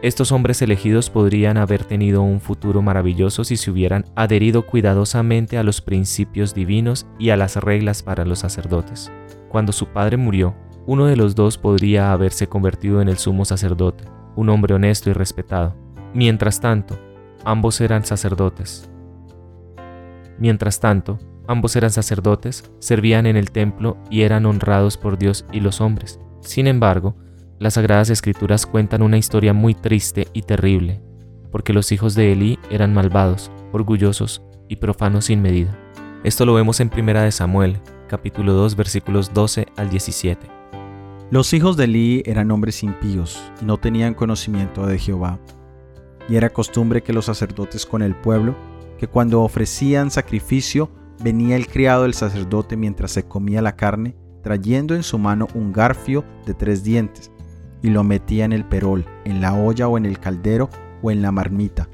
Estos 0.00 0.30
hombres 0.30 0.62
elegidos 0.62 1.10
podrían 1.10 1.56
haber 1.56 1.82
tenido 1.82 2.22
un 2.22 2.40
futuro 2.40 2.82
maravilloso 2.82 3.42
si 3.42 3.56
se 3.56 3.70
hubieran 3.72 4.04
adherido 4.14 4.64
cuidadosamente 4.64 5.58
a 5.58 5.64
los 5.64 5.80
principios 5.80 6.54
divinos 6.54 7.06
y 7.18 7.30
a 7.30 7.36
las 7.36 7.56
reglas 7.56 8.04
para 8.04 8.24
los 8.24 8.38
sacerdotes. 8.38 9.10
Cuando 9.48 9.72
su 9.72 9.88
padre 9.88 10.16
murió, 10.16 10.54
uno 10.86 11.06
de 11.06 11.16
los 11.16 11.34
dos 11.34 11.58
podría 11.58 12.12
haberse 12.12 12.46
convertido 12.46 13.02
en 13.02 13.08
el 13.08 13.18
sumo 13.18 13.44
sacerdote, 13.44 14.04
un 14.36 14.50
hombre 14.50 14.74
honesto 14.74 15.10
y 15.10 15.14
respetado. 15.14 15.74
Mientras 16.14 16.60
tanto, 16.60 16.98
ambos 17.48 17.80
eran 17.80 18.04
sacerdotes. 18.04 18.90
Mientras 20.38 20.80
tanto, 20.80 21.18
ambos 21.46 21.76
eran 21.76 21.90
sacerdotes, 21.90 22.70
servían 22.78 23.24
en 23.24 23.38
el 23.38 23.50
templo 23.52 23.96
y 24.10 24.20
eran 24.20 24.44
honrados 24.44 24.98
por 24.98 25.16
Dios 25.16 25.46
y 25.50 25.60
los 25.60 25.80
hombres. 25.80 26.20
Sin 26.42 26.66
embargo, 26.66 27.16
las 27.58 27.74
Sagradas 27.74 28.10
Escrituras 28.10 28.66
cuentan 28.66 29.00
una 29.00 29.16
historia 29.16 29.54
muy 29.54 29.74
triste 29.74 30.28
y 30.34 30.42
terrible, 30.42 31.00
porque 31.50 31.72
los 31.72 31.90
hijos 31.90 32.14
de 32.14 32.32
Elí 32.32 32.58
eran 32.70 32.92
malvados, 32.92 33.50
orgullosos 33.72 34.42
y 34.68 34.76
profanos 34.76 35.24
sin 35.24 35.40
medida. 35.40 35.74
Esto 36.24 36.44
lo 36.44 36.52
vemos 36.52 36.80
en 36.80 36.90
Primera 36.90 37.22
de 37.22 37.32
Samuel, 37.32 37.78
capítulo 38.08 38.52
2, 38.52 38.76
versículos 38.76 39.32
12 39.32 39.68
al 39.76 39.88
17. 39.88 40.46
Los 41.30 41.54
hijos 41.54 41.78
de 41.78 41.84
Elí 41.84 42.22
eran 42.26 42.50
hombres 42.50 42.82
impíos 42.82 43.42
y 43.62 43.64
no 43.64 43.78
tenían 43.78 44.12
conocimiento 44.12 44.86
de 44.86 44.98
Jehová. 44.98 45.38
Y 46.28 46.36
era 46.36 46.50
costumbre 46.50 47.02
que 47.02 47.12
los 47.12 47.26
sacerdotes 47.26 47.86
con 47.86 48.02
el 48.02 48.14
pueblo, 48.14 48.54
que 48.98 49.06
cuando 49.06 49.42
ofrecían 49.42 50.10
sacrificio, 50.10 50.90
venía 51.22 51.56
el 51.56 51.66
criado 51.66 52.02
del 52.02 52.14
sacerdote 52.14 52.76
mientras 52.76 53.12
se 53.12 53.24
comía 53.24 53.62
la 53.62 53.76
carne, 53.76 54.14
trayendo 54.42 54.94
en 54.94 55.02
su 55.02 55.18
mano 55.18 55.48
un 55.54 55.72
garfio 55.72 56.24
de 56.46 56.54
tres 56.54 56.84
dientes, 56.84 57.30
y 57.82 57.90
lo 57.90 58.04
metía 58.04 58.44
en 58.44 58.52
el 58.52 58.64
perol, 58.64 59.04
en 59.24 59.40
la 59.40 59.54
olla 59.54 59.88
o 59.88 59.96
en 59.98 60.06
el 60.06 60.18
caldero 60.18 60.68
o 61.02 61.10
en 61.10 61.22
la 61.22 61.32
marmita, 61.32 61.88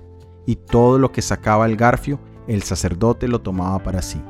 y 0.46 0.56
todo 0.56 0.98
lo 0.98 1.12
que 1.12 1.22
sacaba 1.22 1.66
el 1.66 1.76
garfio, 1.76 2.18
el 2.46 2.62
sacerdote 2.62 3.28
lo 3.28 3.40
tomaba 3.40 3.82
para 3.82 4.02
sí. 4.02 4.20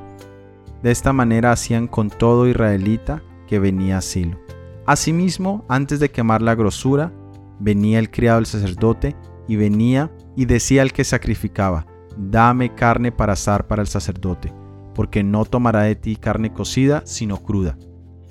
De 0.82 0.90
esta 0.90 1.12
manera 1.12 1.50
hacían 1.50 1.88
con 1.88 2.11
todo 2.11 2.46
israelita 2.46 3.23
que 3.46 3.58
venía 3.58 3.99
a 3.99 4.02
Silo. 4.02 4.38
Asimismo, 4.87 5.64
antes 5.68 5.99
de 5.99 6.11
quemar 6.11 6.42
la 6.42 6.54
grosura, 6.54 7.12
venía 7.58 7.99
el 7.99 8.11
criado 8.11 8.37
del 8.37 8.46
sacerdote 8.46 9.16
y 9.46 9.56
venía 9.56 10.10
y 10.36 10.46
decía 10.46 10.82
al 10.82 10.92
que 10.92 11.04
sacrificaba, 11.04 11.86
dame 12.16 12.74
carne 12.74 13.12
para 13.12 13.34
asar 13.34 13.66
para 13.66 13.82
el 13.82 13.88
sacerdote, 13.88 14.52
porque 14.94 15.22
no 15.22 15.44
tomará 15.44 15.82
de 15.82 15.96
ti 15.96 16.16
carne 16.16 16.52
cocida, 16.52 17.02
sino 17.04 17.42
cruda. 17.42 17.78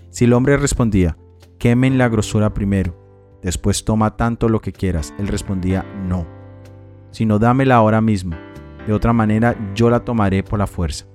Si 0.09 0.25
el 0.25 0.33
hombre 0.33 0.57
respondía, 0.57 1.17
quemen 1.59 1.97
la 1.97 2.09
grosura 2.09 2.53
primero, 2.53 3.03
Después 3.43 3.83
toma 3.83 4.15
tanto 4.15 4.47
lo 4.47 4.61
que 4.61 4.71
quieras. 4.71 5.13
Él 5.19 5.27
respondía, 5.27 5.85
no, 6.07 6.25
sino 7.11 7.39
dámela 7.39 7.75
ahora 7.75 7.99
mismo. 7.99 8.35
De 8.87 8.93
otra 8.93 9.13
manera 9.13 9.55
yo 9.75 9.89
la 9.89 9.99
tomaré 9.99 10.43
por 10.43 10.59
la 10.59 10.67
fuerza. 10.67 11.05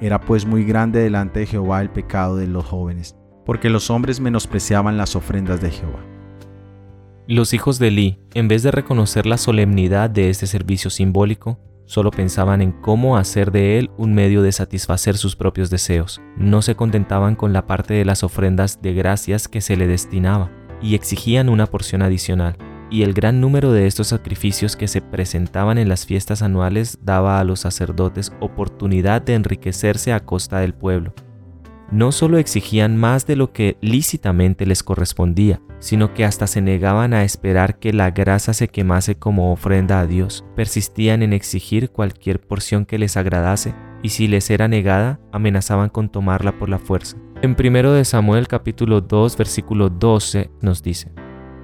Era 0.00 0.20
pues 0.20 0.46
muy 0.46 0.64
grande 0.64 1.00
delante 1.00 1.40
de 1.40 1.46
Jehová 1.46 1.82
el 1.82 1.90
pecado 1.90 2.36
de 2.36 2.46
los 2.46 2.64
jóvenes, 2.64 3.14
porque 3.44 3.70
los 3.70 3.90
hombres 3.90 4.20
menospreciaban 4.20 4.96
las 4.96 5.16
ofrendas 5.16 5.60
de 5.60 5.70
Jehová. 5.70 6.00
Los 7.28 7.54
hijos 7.54 7.80
de 7.80 7.88
Eli, 7.88 8.20
en 8.34 8.46
vez 8.46 8.62
de 8.62 8.70
reconocer 8.70 9.26
la 9.26 9.36
solemnidad 9.36 10.08
de 10.08 10.30
este 10.30 10.46
servicio 10.46 10.90
simbólico, 10.90 11.58
solo 11.84 12.12
pensaban 12.12 12.62
en 12.62 12.70
cómo 12.70 13.16
hacer 13.16 13.50
de 13.50 13.80
él 13.80 13.90
un 13.98 14.14
medio 14.14 14.42
de 14.42 14.52
satisfacer 14.52 15.16
sus 15.16 15.34
propios 15.34 15.68
deseos. 15.68 16.20
No 16.36 16.62
se 16.62 16.76
contentaban 16.76 17.34
con 17.34 17.52
la 17.52 17.66
parte 17.66 17.94
de 17.94 18.04
las 18.04 18.22
ofrendas 18.22 18.80
de 18.80 18.94
gracias 18.94 19.48
que 19.48 19.60
se 19.60 19.76
le 19.76 19.88
destinaba 19.88 20.52
y 20.80 20.94
exigían 20.94 21.48
una 21.48 21.66
porción 21.66 22.02
adicional. 22.02 22.58
Y 22.92 23.02
el 23.02 23.12
gran 23.12 23.40
número 23.40 23.72
de 23.72 23.88
estos 23.88 24.06
sacrificios 24.06 24.76
que 24.76 24.86
se 24.86 25.02
presentaban 25.02 25.78
en 25.78 25.88
las 25.88 26.06
fiestas 26.06 26.42
anuales 26.42 27.00
daba 27.02 27.40
a 27.40 27.44
los 27.44 27.58
sacerdotes 27.58 28.30
oportunidad 28.38 29.20
de 29.20 29.34
enriquecerse 29.34 30.12
a 30.12 30.20
costa 30.20 30.60
del 30.60 30.74
pueblo 30.74 31.12
no 31.90 32.12
solo 32.12 32.38
exigían 32.38 32.96
más 32.96 33.26
de 33.26 33.36
lo 33.36 33.52
que 33.52 33.76
lícitamente 33.80 34.66
les 34.66 34.82
correspondía, 34.82 35.60
sino 35.78 36.14
que 36.14 36.24
hasta 36.24 36.46
se 36.46 36.60
negaban 36.60 37.14
a 37.14 37.24
esperar 37.24 37.78
que 37.78 37.92
la 37.92 38.10
grasa 38.10 38.52
se 38.52 38.68
quemase 38.68 39.16
como 39.16 39.52
ofrenda 39.52 40.00
a 40.00 40.06
Dios. 40.06 40.44
Persistían 40.54 41.22
en 41.22 41.32
exigir 41.32 41.90
cualquier 41.90 42.40
porción 42.40 42.86
que 42.86 42.98
les 42.98 43.16
agradase, 43.16 43.74
y 44.02 44.10
si 44.10 44.28
les 44.28 44.50
era 44.50 44.68
negada, 44.68 45.20
amenazaban 45.32 45.88
con 45.88 46.08
tomarla 46.08 46.58
por 46.58 46.68
la 46.68 46.78
fuerza. 46.78 47.16
En 47.42 47.54
1 47.58 47.92
de 47.92 48.04
Samuel 48.04 48.48
capítulo 48.48 49.02
2 49.02 49.36
versículo 49.36 49.90
12 49.90 50.50
nos 50.62 50.82
dice, 50.82 51.12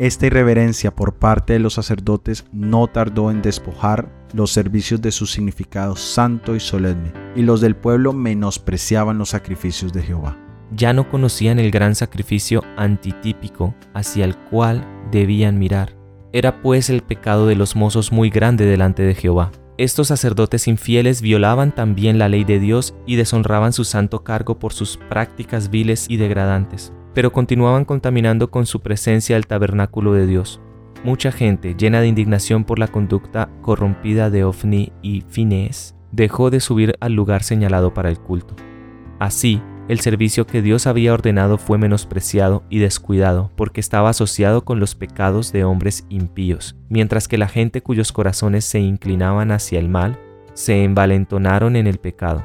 esta 0.02 0.26
irreverencia 0.26 0.92
por 0.96 1.14
parte 1.14 1.52
de 1.52 1.60
los 1.60 1.74
sacerdotes 1.74 2.44
no 2.50 2.88
tardó 2.88 3.30
en 3.30 3.40
despojar 3.40 4.10
los 4.32 4.50
servicios 4.50 5.00
de 5.00 5.12
su 5.12 5.26
significado 5.26 5.94
santo 5.94 6.56
y 6.56 6.60
solemne, 6.60 7.12
y 7.36 7.42
los 7.42 7.60
del 7.60 7.76
pueblo 7.76 8.12
menospreciaban 8.12 9.16
los 9.16 9.28
sacrificios 9.28 9.92
de 9.92 10.02
Jehová. 10.02 10.36
Ya 10.74 10.92
no 10.92 11.08
conocían 11.08 11.60
el 11.60 11.70
gran 11.70 11.94
sacrificio 11.94 12.64
antitípico 12.76 13.76
hacia 13.94 14.24
el 14.24 14.36
cual 14.36 14.84
debían 15.12 15.60
mirar. 15.60 15.96
Era 16.32 16.62
pues 16.62 16.90
el 16.90 17.02
pecado 17.02 17.46
de 17.46 17.54
los 17.54 17.76
mozos 17.76 18.10
muy 18.10 18.28
grande 18.28 18.64
delante 18.64 19.04
de 19.04 19.14
Jehová. 19.14 19.52
Estos 19.78 20.08
sacerdotes 20.08 20.66
infieles 20.66 21.22
violaban 21.22 21.72
también 21.72 22.18
la 22.18 22.28
ley 22.28 22.42
de 22.42 22.58
Dios 22.58 22.96
y 23.06 23.14
deshonraban 23.14 23.72
su 23.72 23.84
santo 23.84 24.24
cargo 24.24 24.58
por 24.58 24.72
sus 24.72 24.96
prácticas 24.96 25.70
viles 25.70 26.06
y 26.08 26.16
degradantes 26.16 26.92
pero 27.14 27.32
continuaban 27.32 27.84
contaminando 27.84 28.50
con 28.50 28.66
su 28.66 28.80
presencia 28.80 29.36
el 29.36 29.46
tabernáculo 29.46 30.12
de 30.12 30.26
Dios. 30.26 30.60
Mucha 31.04 31.32
gente, 31.32 31.74
llena 31.76 32.00
de 32.00 32.08
indignación 32.08 32.64
por 32.64 32.78
la 32.78 32.88
conducta 32.88 33.48
corrompida 33.60 34.30
de 34.30 34.44
Ofni 34.44 34.92
y 35.02 35.22
Finés, 35.28 35.96
dejó 36.12 36.50
de 36.50 36.60
subir 36.60 36.94
al 37.00 37.14
lugar 37.14 37.42
señalado 37.42 37.92
para 37.92 38.08
el 38.08 38.18
culto. 38.18 38.54
Así, 39.18 39.60
el 39.88 40.00
servicio 40.00 40.46
que 40.46 40.62
Dios 40.62 40.86
había 40.86 41.12
ordenado 41.12 41.58
fue 41.58 41.76
menospreciado 41.76 42.62
y 42.70 42.78
descuidado 42.78 43.50
porque 43.56 43.80
estaba 43.80 44.10
asociado 44.10 44.64
con 44.64 44.78
los 44.78 44.94
pecados 44.94 45.52
de 45.52 45.64
hombres 45.64 46.06
impíos, 46.08 46.76
mientras 46.88 47.26
que 47.26 47.38
la 47.38 47.48
gente 47.48 47.82
cuyos 47.82 48.12
corazones 48.12 48.64
se 48.64 48.78
inclinaban 48.78 49.50
hacia 49.50 49.80
el 49.80 49.88
mal 49.88 50.18
se 50.54 50.84
envalentonaron 50.84 51.76
en 51.76 51.86
el 51.86 51.98
pecado. 51.98 52.44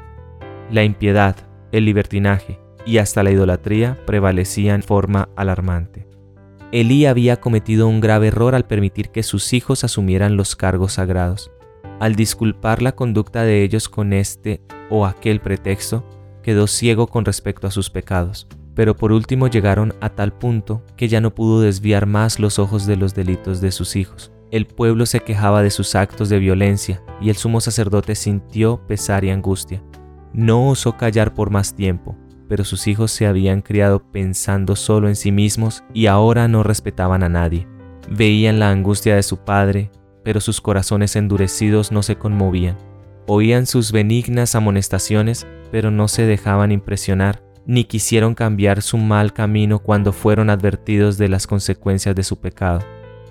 La 0.71 0.83
impiedad, 0.83 1.35
el 1.71 1.85
libertinaje, 1.85 2.59
y 2.87 2.99
hasta 2.99 3.21
la 3.21 3.31
idolatría 3.31 3.99
prevalecían 4.05 4.77
en 4.77 4.83
forma 4.83 5.29
alarmante. 5.35 6.07
Elí 6.71 7.05
había 7.05 7.39
cometido 7.39 7.87
un 7.87 8.01
grave 8.01 8.27
error 8.27 8.55
al 8.55 8.65
permitir 8.65 9.09
que 9.09 9.23
sus 9.23 9.53
hijos 9.53 9.83
asumieran 9.83 10.37
los 10.37 10.55
cargos 10.55 10.93
sagrados. 10.93 11.51
Al 11.99 12.15
disculpar 12.15 12.81
la 12.81 12.93
conducta 12.93 13.43
de 13.43 13.63
ellos 13.63 13.89
con 13.89 14.13
este 14.13 14.61
o 14.89 15.05
aquel 15.05 15.41
pretexto, 15.41 16.03
quedó 16.43 16.67
ciego 16.67 17.07
con 17.07 17.25
respecto 17.25 17.67
a 17.67 17.71
sus 17.71 17.89
pecados. 17.89 18.47
Pero 18.73 18.95
por 18.95 19.11
último 19.11 19.47
llegaron 19.47 19.93
a 20.01 20.09
tal 20.09 20.31
punto 20.33 20.83
que 20.95 21.07
ya 21.07 21.19
no 21.19 21.33
pudo 21.33 21.61
desviar 21.61 22.05
más 22.05 22.39
los 22.39 22.59
ojos 22.59 22.85
de 22.85 22.95
los 22.95 23.13
delitos 23.15 23.59
de 23.59 23.71
sus 23.71 23.95
hijos. 23.95 24.31
El 24.51 24.65
pueblo 24.65 25.05
se 25.05 25.19
quejaba 25.19 25.61
de 25.61 25.71
sus 25.71 25.95
actos 25.95 26.29
de 26.29 26.39
violencia 26.39 27.01
y 27.19 27.29
el 27.29 27.35
sumo 27.35 27.59
sacerdote 27.59 28.15
sintió 28.15 28.85
pesar 28.87 29.25
y 29.25 29.31
angustia. 29.31 29.83
No 30.31 30.69
osó 30.69 30.95
callar 30.95 31.33
por 31.33 31.49
más 31.49 31.73
tiempo, 31.73 32.15
pero 32.47 32.63
sus 32.63 32.87
hijos 32.87 33.11
se 33.11 33.27
habían 33.27 33.61
criado 33.61 33.99
pensando 34.11 34.75
solo 34.75 35.07
en 35.07 35.15
sí 35.15 35.31
mismos 35.31 35.83
y 35.93 36.07
ahora 36.07 36.47
no 36.47 36.63
respetaban 36.63 37.23
a 37.23 37.29
nadie. 37.29 37.67
Veían 38.09 38.59
la 38.59 38.71
angustia 38.71 39.15
de 39.15 39.23
su 39.23 39.37
padre, 39.37 39.91
pero 40.23 40.39
sus 40.39 40.61
corazones 40.61 41.15
endurecidos 41.15 41.91
no 41.91 42.03
se 42.03 42.15
conmovían. 42.15 42.77
Oían 43.27 43.65
sus 43.65 43.91
benignas 43.91 44.55
amonestaciones, 44.55 45.45
pero 45.71 45.91
no 45.91 46.07
se 46.07 46.25
dejaban 46.25 46.71
impresionar, 46.71 47.43
ni 47.65 47.83
quisieron 47.83 48.33
cambiar 48.33 48.81
su 48.81 48.97
mal 48.97 49.33
camino 49.33 49.79
cuando 49.79 50.13
fueron 50.13 50.49
advertidos 50.49 51.17
de 51.17 51.27
las 51.27 51.47
consecuencias 51.47 52.15
de 52.15 52.23
su 52.23 52.39
pecado. 52.39 52.79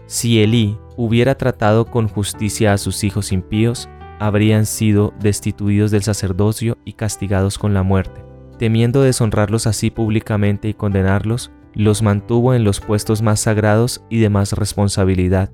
Si 0.05 0.43
Elí 0.43 0.79
hubiera 0.97 1.37
tratado 1.37 1.87
con 1.87 2.09
justicia 2.09 2.75
a 2.75 2.79
sus 2.79 3.03
hijos 3.05 3.33
impíos, 3.33 3.89
habrían 4.19 4.67
sido 4.67 5.15
destituidos 5.19 5.91
del 5.91 6.03
sacerdocio 6.03 6.77
y 6.85 6.93
castigados 6.93 7.59
con 7.59 7.73
la 7.73 7.83
muerte 7.83 8.26
temiendo 8.59 9.03
deshonrarlos 9.03 9.67
así 9.67 9.91
públicamente 9.91 10.69
y 10.69 10.75
condenarlos, 10.75 11.51
los 11.75 12.03
mantuvo 12.03 12.55
en 12.55 12.65
los 12.65 12.81
puestos 12.81 13.23
más 13.23 13.41
sagrados 13.41 14.03
y 14.09 14.19
de 14.19 14.31
más 14.31 14.53
responsabilidad. 14.53 15.51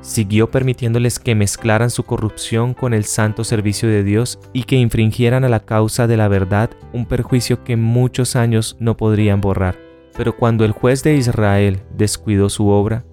Siguió 0.00 0.50
permitiéndoles 0.50 1.18
que 1.18 1.34
mezclaran 1.34 1.90
su 1.90 2.04
corrupción 2.04 2.74
con 2.74 2.94
el 2.94 3.04
santo 3.04 3.44
servicio 3.44 3.88
de 3.88 4.04
Dios 4.04 4.38
y 4.52 4.62
que 4.62 4.76
infringieran 4.76 5.44
a 5.44 5.48
la 5.48 5.60
causa 5.60 6.06
de 6.06 6.16
la 6.16 6.28
verdad 6.28 6.70
un 6.92 7.06
perjuicio 7.06 7.64
que 7.64 7.76
muchos 7.76 8.36
años 8.36 8.76
no 8.78 8.96
podrían 8.96 9.40
borrar. 9.40 9.76
Pero 10.16 10.36
cuando 10.36 10.64
el 10.64 10.72
juez 10.72 11.02
de 11.02 11.16
Israel 11.16 11.82
descuidó 11.96 12.48
su 12.48 12.68
obra, 12.68 13.04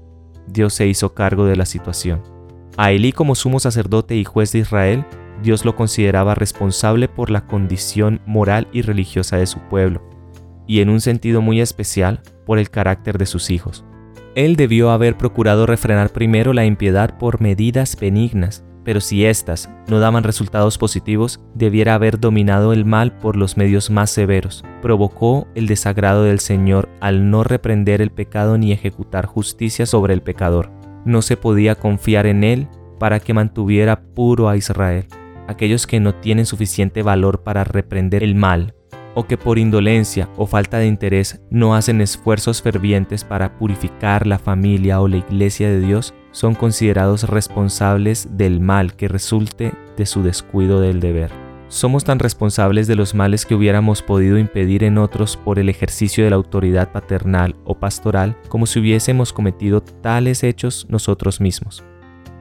Dios 0.47 0.73
se 0.73 0.87
hizo 0.87 1.13
cargo 1.13 1.45
de 1.45 1.55
la 1.55 1.65
situación. 1.65 2.21
A 2.77 2.91
Elí 2.91 3.11
como 3.11 3.35
sumo 3.35 3.59
sacerdote 3.59 4.15
y 4.15 4.23
juez 4.23 4.51
de 4.51 4.59
Israel 4.59 5.05
Dios 5.43 5.65
lo 5.65 5.75
consideraba 5.75 6.35
responsable 6.35 7.09
por 7.09 7.29
la 7.29 7.45
condición 7.45 8.21
moral 8.25 8.69
y 8.71 8.81
religiosa 8.81 9.35
de 9.35 9.45
su 9.45 9.59
pueblo, 9.59 10.01
y 10.65 10.79
en 10.79 10.89
un 10.89 11.01
sentido 11.01 11.41
muy 11.41 11.59
especial 11.59 12.21
por 12.45 12.59
el 12.59 12.69
carácter 12.69 13.17
de 13.17 13.25
sus 13.25 13.51
hijos. 13.51 13.83
Él 14.35 14.55
debió 14.55 14.89
haber 14.89 15.17
procurado 15.17 15.65
refrenar 15.65 16.11
primero 16.11 16.53
la 16.53 16.65
impiedad 16.65 17.17
por 17.17 17.41
medidas 17.41 17.97
benignas, 17.99 18.63
pero 18.85 19.01
si 19.01 19.25
éstas 19.25 19.69
no 19.87 19.99
daban 19.99 20.23
resultados 20.23 20.77
positivos, 20.77 21.41
debiera 21.53 21.93
haber 21.93 22.19
dominado 22.19 22.71
el 22.71 22.85
mal 22.85 23.17
por 23.17 23.35
los 23.35 23.57
medios 23.57 23.89
más 23.89 24.09
severos. 24.11 24.63
Provocó 24.81 25.47
el 25.55 25.67
desagrado 25.67 26.23
del 26.23 26.39
Señor 26.39 26.89
al 26.99 27.29
no 27.29 27.43
reprender 27.43 28.01
el 28.01 28.11
pecado 28.11 28.57
ni 28.57 28.71
ejecutar 28.71 29.25
justicia 29.25 29.85
sobre 29.85 30.13
el 30.13 30.21
pecador. 30.21 30.71
No 31.05 31.21
se 31.21 31.37
podía 31.37 31.75
confiar 31.75 32.25
en 32.27 32.43
él 32.43 32.67
para 32.97 33.19
que 33.19 33.33
mantuviera 33.33 34.01
puro 34.01 34.49
a 34.49 34.57
Israel 34.57 35.05
aquellos 35.53 35.87
que 35.87 35.99
no 35.99 36.13
tienen 36.15 36.45
suficiente 36.45 37.01
valor 37.01 37.43
para 37.43 37.63
reprender 37.63 38.23
el 38.23 38.35
mal, 38.35 38.75
o 39.15 39.25
que 39.25 39.37
por 39.37 39.59
indolencia 39.59 40.29
o 40.37 40.47
falta 40.47 40.77
de 40.77 40.87
interés 40.87 41.41
no 41.49 41.75
hacen 41.75 42.01
esfuerzos 42.01 42.61
fervientes 42.61 43.23
para 43.23 43.57
purificar 43.57 44.27
la 44.27 44.39
familia 44.39 45.01
o 45.01 45.07
la 45.07 45.17
iglesia 45.17 45.69
de 45.69 45.79
Dios, 45.79 46.13
son 46.31 46.55
considerados 46.55 47.29
responsables 47.29 48.27
del 48.31 48.59
mal 48.59 48.95
que 48.95 49.07
resulte 49.07 49.71
de 49.95 50.05
su 50.05 50.23
descuido 50.23 50.81
del 50.81 50.99
deber. 50.99 51.31
Somos 51.67 52.03
tan 52.03 52.19
responsables 52.19 52.85
de 52.87 52.95
los 52.95 53.15
males 53.15 53.45
que 53.45 53.55
hubiéramos 53.55 54.03
podido 54.03 54.37
impedir 54.37 54.83
en 54.83 54.97
otros 54.99 55.37
por 55.37 55.57
el 55.57 55.69
ejercicio 55.69 56.23
de 56.23 56.29
la 56.29 56.35
autoridad 56.35 56.91
paternal 56.91 57.55
o 57.65 57.79
pastoral 57.79 58.37
como 58.47 58.67
si 58.67 58.79
hubiésemos 58.79 59.33
cometido 59.33 59.81
tales 59.81 60.43
hechos 60.43 60.85
nosotros 60.89 61.41
mismos. 61.41 61.83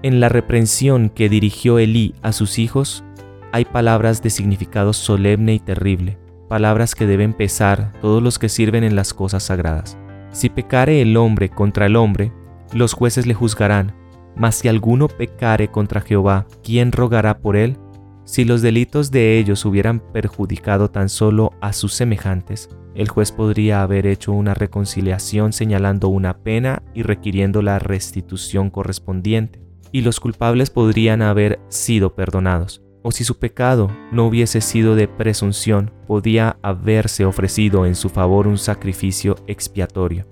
En 0.02 0.18
la 0.18 0.28
reprensión 0.28 1.11
que 1.11 1.28
dirigió 1.28 1.78
Elí 1.78 2.16
a 2.23 2.32
sus 2.32 2.59
hijos 2.59 3.04
hay 3.52 3.64
palabras 3.64 4.21
de 4.21 4.30
significado 4.30 4.92
solemne 4.92 5.54
y 5.54 5.61
terrible, 5.61 6.18
palabras 6.49 6.97
que 6.97 7.06
deben 7.06 7.35
pesar 7.35 7.92
todos 8.00 8.21
los 8.21 8.40
que 8.40 8.49
sirven 8.49 8.82
en 8.82 8.97
las 8.97 9.14
cosas 9.14 9.44
sagradas. 9.44 9.97
Si 10.32 10.49
pecare 10.49 11.02
el 11.02 11.16
hombre 11.16 11.50
contra 11.50 11.87
el 11.87 11.94
hombre, 11.94 12.32
los 12.73 12.94
jueces 12.94 13.28
le 13.28 13.35
juzgarán, 13.35 13.94
mas 14.35 14.56
si 14.56 14.66
alguno 14.66 15.06
pecare 15.06 15.68
contra 15.68 16.00
Jehová, 16.00 16.47
¿quién 16.64 16.90
rogará 16.90 17.38
por 17.38 17.54
él? 17.54 17.78
Si 18.25 18.44
los 18.44 18.61
delitos 18.61 19.12
de 19.12 19.38
ellos 19.38 19.64
hubieran 19.64 20.00
perjudicado 20.00 20.90
tan 20.90 21.11
solo 21.11 21.52
a 21.61 21.73
sus 21.73 21.94
semejantes, 21.94 22.71
el 22.97 23.09
juez 23.09 23.30
podría 23.30 23.82
haber 23.82 24.09
hecho 24.09 24.32
una 24.32 24.54
reconciliación 24.54 25.52
señalando 25.52 26.09
una 26.09 26.38
pena 26.38 26.82
y 26.92 27.02
requiriendo 27.02 27.62
la 27.62 27.78
restitución 27.78 28.68
correspondiente 28.68 29.62
y 29.93 30.01
los 30.01 30.19
culpables 30.19 30.71
podrían 30.71 31.23
haber 31.23 31.61
sido 31.69 32.15
perdonados. 32.15 32.83
O 33.03 33.13
si 33.13 33.25
su 33.25 33.39
pecado 33.39 33.91
no 34.11 34.27
hubiese 34.27 34.61
sido 34.61 34.95
de 34.95 35.09
presunción, 35.09 35.93
podía 36.07 36.57
haberse 36.63 37.25
ofrecido 37.25 37.85
en 37.85 37.95
su 37.95 38.09
favor 38.09 38.47
un 38.47 38.59
sacrificio 38.59 39.37
expiatorio. 39.47 40.27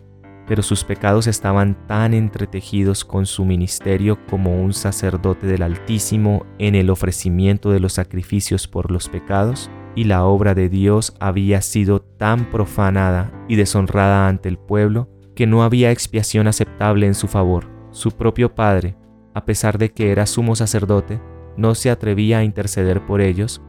Pero 0.47 0.63
sus 0.63 0.83
pecados 0.83 1.27
estaban 1.27 1.87
tan 1.87 2.15
entretejidos 2.15 3.05
con 3.05 3.27
su 3.27 3.45
ministerio 3.45 4.19
como 4.29 4.61
un 4.61 4.73
sacerdote 4.73 5.47
del 5.47 5.63
Altísimo 5.63 6.47
en 6.59 6.75
el 6.75 6.91
ofrecimiento 6.91 7.71
de 7.71 7.81
los 7.81 7.93
sacrificios 7.93 8.67
por 8.67 8.91
los 8.91 9.09
pecados, 9.09 9.71
y 9.95 10.05
la 10.05 10.25
obra 10.25 10.55
de 10.55 10.69
Dios 10.69 11.15
había 11.21 11.63
sido 11.63 12.01
tan 12.01 12.51
profanada 12.51 13.33
y 13.49 13.57
deshonrada 13.57 14.29
ante 14.29 14.49
el 14.49 14.59
pueblo 14.59 15.09
que 15.35 15.47
no 15.47 15.63
había 15.63 15.91
expiación 15.91 16.47
aceptable 16.47 17.07
en 17.07 17.15
su 17.15 17.27
favor 17.27 17.67
Su 17.91 18.13
propio 18.13 18.55
padre, 18.55 18.97
a 19.35 19.45
pesar 19.45 19.79
de 19.79 19.91
que 19.91 20.11
era 20.11 20.27
sumo 20.27 20.57
sacerdote, 20.57 21.21
no 21.57 21.75
se 21.75 21.91
atrevía 21.91 22.39
a 22.39 22.45
interceder 22.45 23.05
por 23.07 23.21
ellos, 23.21 23.61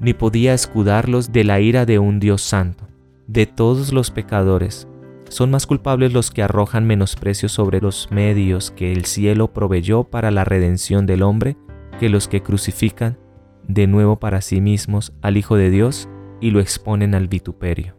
ni 0.00 0.14
podía 0.14 0.54
escudarlos 0.54 1.32
de 1.32 1.44
la 1.44 1.60
ira 1.60 1.86
de 1.86 1.98
un 1.98 2.20
Dios 2.20 2.42
santo. 2.42 2.88
De 3.26 3.46
todos 3.46 3.92
los 3.92 4.10
pecadores, 4.10 4.86
son 5.28 5.50
más 5.50 5.66
culpables 5.66 6.12
los 6.12 6.30
que 6.30 6.42
arrojan 6.42 6.86
menosprecio 6.86 7.48
sobre 7.48 7.80
los 7.80 8.08
medios 8.10 8.70
que 8.70 8.92
el 8.92 9.04
cielo 9.04 9.52
proveyó 9.52 10.04
para 10.04 10.30
la 10.30 10.44
redención 10.44 11.06
del 11.06 11.22
hombre 11.22 11.56
que 11.98 12.08
los 12.08 12.28
que 12.28 12.42
crucifican 12.42 13.18
de 13.66 13.86
nuevo 13.86 14.18
para 14.18 14.40
sí 14.40 14.60
mismos 14.60 15.12
al 15.22 15.36
Hijo 15.36 15.56
de 15.56 15.70
Dios 15.70 16.08
y 16.40 16.50
lo 16.50 16.60
exponen 16.60 17.14
al 17.14 17.28
vituperio. 17.28 17.96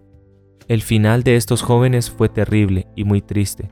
El 0.68 0.82
final 0.82 1.24
de 1.24 1.36
estos 1.36 1.62
jóvenes 1.62 2.10
fue 2.10 2.30
terrible 2.30 2.88
y 2.96 3.04
muy 3.04 3.22
triste, 3.22 3.70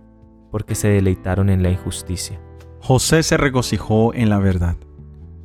porque 0.51 0.75
se 0.75 0.87
deleitaron 0.87 1.49
en 1.49 1.63
la 1.63 1.69
injusticia. 1.69 2.39
José 2.85 3.23
se 3.23 3.37
regocijó 3.37 4.13
en 4.13 4.29
la 4.29 4.39
verdad. 4.39 4.75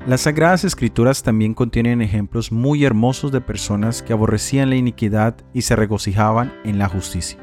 Las 0.09 0.23
Sagradas 0.23 0.65
Escrituras 0.65 1.23
también 1.23 1.55
contienen 1.55 2.03
ejemplos 2.03 2.51
muy 2.51 2.85
hermosos 2.85 3.31
de 3.31 3.41
personas 3.41 4.03
que 4.03 4.13
aborrecían 4.13 4.71
la 4.71 4.75
iniquidad 4.75 5.37
y 5.55 5.63
se 5.63 5.77
regocijaban 5.77 6.53
en 6.65 6.81
la 6.81 6.89
justicia. 6.89 7.39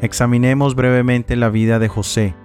Examinemos 0.00 0.76
brevemente 0.76 1.34
la 1.34 1.48
vida 1.48 1.80
de 1.80 1.88
José, 1.88 2.36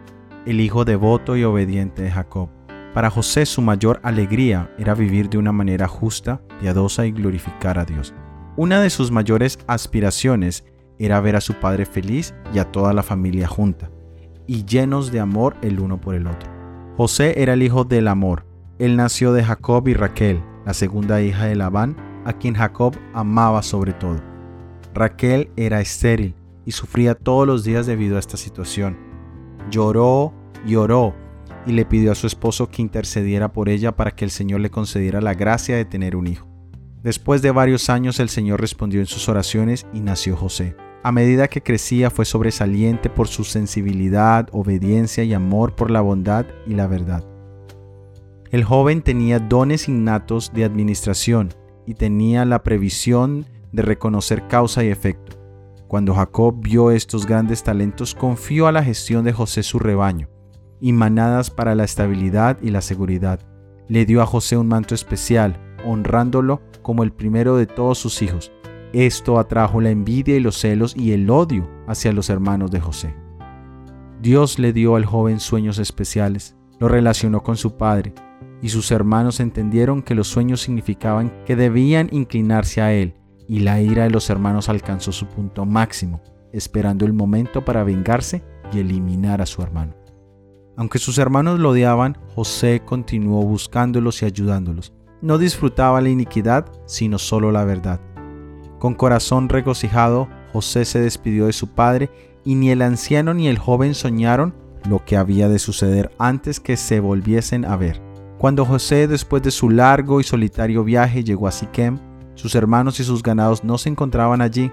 el 0.48 0.60
hijo 0.60 0.86
devoto 0.86 1.38
y 1.38 1.44
obediente 1.44 2.02
de 2.02 2.10
Jacob. 2.10 2.50
Para 2.96 3.12
José 3.12 3.46
su 3.46 3.62
mayor 3.62 4.00
alegría 4.02 4.74
era 4.80 4.96
vivir 4.96 5.30
de 5.30 5.38
una 5.38 5.52
manera 5.52 5.88
justa, 5.88 6.42
piadosa 6.60 7.06
y 7.06 7.12
glorificar 7.12 7.78
a 7.78 7.86
Dios. 7.86 8.16
Una 8.56 8.82
de 8.82 8.90
sus 8.90 9.12
mayores 9.12 9.60
aspiraciones 9.68 10.66
era 10.98 11.22
ver 11.22 11.36
a 11.36 11.42
su 11.42 11.54
padre 11.54 11.86
feliz 11.86 12.34
y 12.56 12.58
a 12.58 12.72
toda 12.72 12.92
la 12.92 13.04
familia 13.04 13.48
junta, 13.48 13.92
y 14.48 14.66
llenos 14.66 15.12
de 15.12 15.20
amor 15.20 15.56
el 15.62 15.80
uno 15.80 16.02
por 16.02 16.16
el 16.16 16.26
otro. 16.26 16.47
José 16.98 17.44
era 17.44 17.54
el 17.54 17.62
hijo 17.62 17.84
del 17.84 18.08
amor. 18.08 18.44
Él 18.80 18.96
nació 18.96 19.32
de 19.32 19.44
Jacob 19.44 19.88
y 19.88 19.94
Raquel, 19.94 20.42
la 20.66 20.74
segunda 20.74 21.22
hija 21.22 21.46
de 21.46 21.56
Labán, 21.56 21.96
a 22.26 22.34
quien 22.34 22.56
Jacob 22.56 22.96
amaba 23.14 23.62
sobre 23.62 23.94
todo. 23.94 24.20
Raquel 24.96 25.52
era 25.56 25.80
estéril 25.80 26.34
y 26.66 26.72
sufría 26.72 27.14
todos 27.14 27.46
los 27.46 27.64
días 27.64 27.86
debido 27.86 28.16
a 28.16 28.20
esta 28.20 28.36
situación. 28.36 28.98
Lloró 29.70 30.34
y 30.66 30.74
oró 30.74 31.14
y 31.68 31.74
le 31.74 31.86
pidió 31.86 32.14
a 32.14 32.16
su 32.16 32.26
esposo 32.26 32.72
que 32.72 32.82
intercediera 32.82 33.54
por 33.54 33.70
ella 33.70 33.96
para 33.96 34.16
que 34.16 34.26
el 34.26 34.32
Señor 34.32 34.62
le 34.62 34.72
concediera 34.72 35.22
la 35.22 35.36
gracia 35.36 35.76
de 35.76 35.86
tener 35.86 36.16
un 36.16 36.26
hijo. 36.26 36.48
Después 37.04 37.44
de 37.44 37.52
varios 37.52 37.92
años 37.92 38.20
el 38.20 38.30
Señor 38.30 38.60
respondió 38.60 39.02
en 39.02 39.06
sus 39.06 39.30
oraciones 39.30 39.86
y 39.94 40.00
nació 40.00 40.36
José. 40.36 40.76
A 41.08 41.14
medida 41.14 41.48
que 41.48 41.64
crecía 41.64 42.10
fue 42.10 42.26
sobresaliente 42.26 43.10
por 43.10 43.30
su 43.30 43.46
sensibilidad, 43.46 44.50
obediencia 44.52 45.24
y 45.24 45.34
amor 45.34 45.74
por 45.74 45.90
la 45.90 46.02
bondad 46.02 46.46
y 46.66 46.74
la 46.74 46.86
verdad. 46.86 47.24
El 48.52 48.66
joven 48.66 49.02
tenía 49.02 49.40
dones 49.40 49.88
innatos 49.88 50.52
de 50.54 50.66
administración 50.66 51.54
y 51.86 51.94
tenía 51.94 52.44
la 52.44 52.62
previsión 52.62 53.46
de 53.72 53.84
reconocer 53.84 54.50
causa 54.50 54.84
y 54.84 54.90
efecto. 54.90 55.38
Cuando 55.88 56.14
Jacob 56.14 56.56
vio 56.60 56.92
estos 56.92 57.26
grandes 57.26 57.64
talentos, 57.64 58.14
confió 58.14 58.68
a 58.68 58.74
la 58.74 58.84
gestión 58.84 59.24
de 59.24 59.32
José 59.32 59.64
su 59.64 59.80
rebaño 59.80 60.28
y 60.82 60.92
manadas 60.92 61.50
para 61.50 61.74
la 61.74 61.86
estabilidad 61.86 62.58
y 62.62 62.72
la 62.72 62.82
seguridad. 62.82 63.40
Le 63.88 64.06
dio 64.06 64.22
a 64.22 64.26
José 64.26 64.58
un 64.58 64.68
manto 64.68 64.94
especial, 64.94 65.58
honrándolo 65.86 66.60
como 66.82 67.04
el 67.04 67.14
primero 67.14 67.56
de 67.56 67.66
todos 67.66 67.98
sus 67.98 68.22
hijos. 68.22 68.52
Esto 68.94 69.38
atrajo 69.38 69.82
la 69.82 69.90
envidia 69.90 70.36
y 70.36 70.40
los 70.40 70.58
celos 70.58 70.96
y 70.96 71.12
el 71.12 71.30
odio 71.30 71.70
hacia 71.88 72.14
los 72.14 72.30
hermanos 72.30 72.72
de 72.72 72.80
José. 72.80 73.16
Dios 74.22 74.60
le 74.60 74.74
dio 74.74 74.96
al 74.96 75.06
joven 75.06 75.40
sueños 75.40 75.78
especiales, 75.78 76.56
lo 76.80 76.88
relacionó 76.88 77.44
con 77.44 77.58
su 77.58 77.78
padre, 77.78 78.14
y 78.62 78.70
sus 78.70 78.92
hermanos 78.92 79.40
entendieron 79.40 80.02
que 80.02 80.16
los 80.16 80.28
sueños 80.28 80.62
significaban 80.62 81.32
que 81.46 81.56
debían 81.56 82.10
inclinarse 82.12 82.82
a 82.82 82.94
él, 82.94 83.14
y 83.48 83.60
la 83.60 83.82
ira 83.82 84.04
de 84.04 84.10
los 84.10 84.30
hermanos 84.30 84.70
alcanzó 84.70 85.12
su 85.12 85.28
punto 85.28 85.66
máximo, 85.66 86.22
esperando 86.52 87.06
el 87.06 87.14
momento 87.14 87.64
para 87.64 87.84
vengarse 87.84 88.44
y 88.74 88.80
eliminar 88.80 89.42
a 89.42 89.46
su 89.46 89.62
hermano. 89.62 89.94
Aunque 90.76 91.00
sus 91.00 91.18
hermanos 91.18 91.60
lo 91.60 91.72
odiaban, 91.72 92.18
José 92.36 92.82
continuó 92.86 93.44
buscándolos 93.44 94.22
y 94.22 94.26
ayudándolos. 94.26 94.94
No 95.22 95.38
disfrutaba 95.40 96.02
la 96.02 96.10
iniquidad, 96.10 96.72
sino 96.86 97.18
solo 97.18 97.52
la 97.52 97.66
verdad. 97.66 98.00
Con 98.80 98.94
corazón 98.94 99.50
regocijado, 99.50 100.28
José 100.54 100.86
se 100.86 101.00
despidió 101.00 101.48
de 101.48 101.54
su 101.54 101.68
padre 101.68 102.10
y 102.44 102.56
ni 102.56 102.70
el 102.70 102.82
anciano 102.82 103.34
ni 103.34 103.48
el 103.48 103.58
joven 103.58 103.96
soñaron 103.96 104.54
lo 104.88 105.04
que 105.04 105.18
había 105.18 105.50
de 105.50 105.60
suceder 105.60 106.12
antes 106.18 106.60
que 106.60 106.78
se 106.78 107.00
volviesen 107.00 107.66
a 107.66 107.76
ver. 107.76 108.02
Cuando 108.38 108.66
José, 108.66 109.08
después 109.08 109.42
de 109.42 109.52
su 109.52 109.70
largo 109.70 110.20
y 110.22 110.24
solitario 110.24 110.84
viaje, 110.84 111.24
llegó 111.24 111.48
a 111.48 111.52
Siquem, 111.52 112.00
sus 112.36 112.54
hermanos 112.54 113.00
y 113.00 113.04
sus 113.04 113.24
ganados 113.24 113.64
no 113.64 113.78
se 113.80 113.90
encontraban 113.90 114.42
allí. 114.42 114.72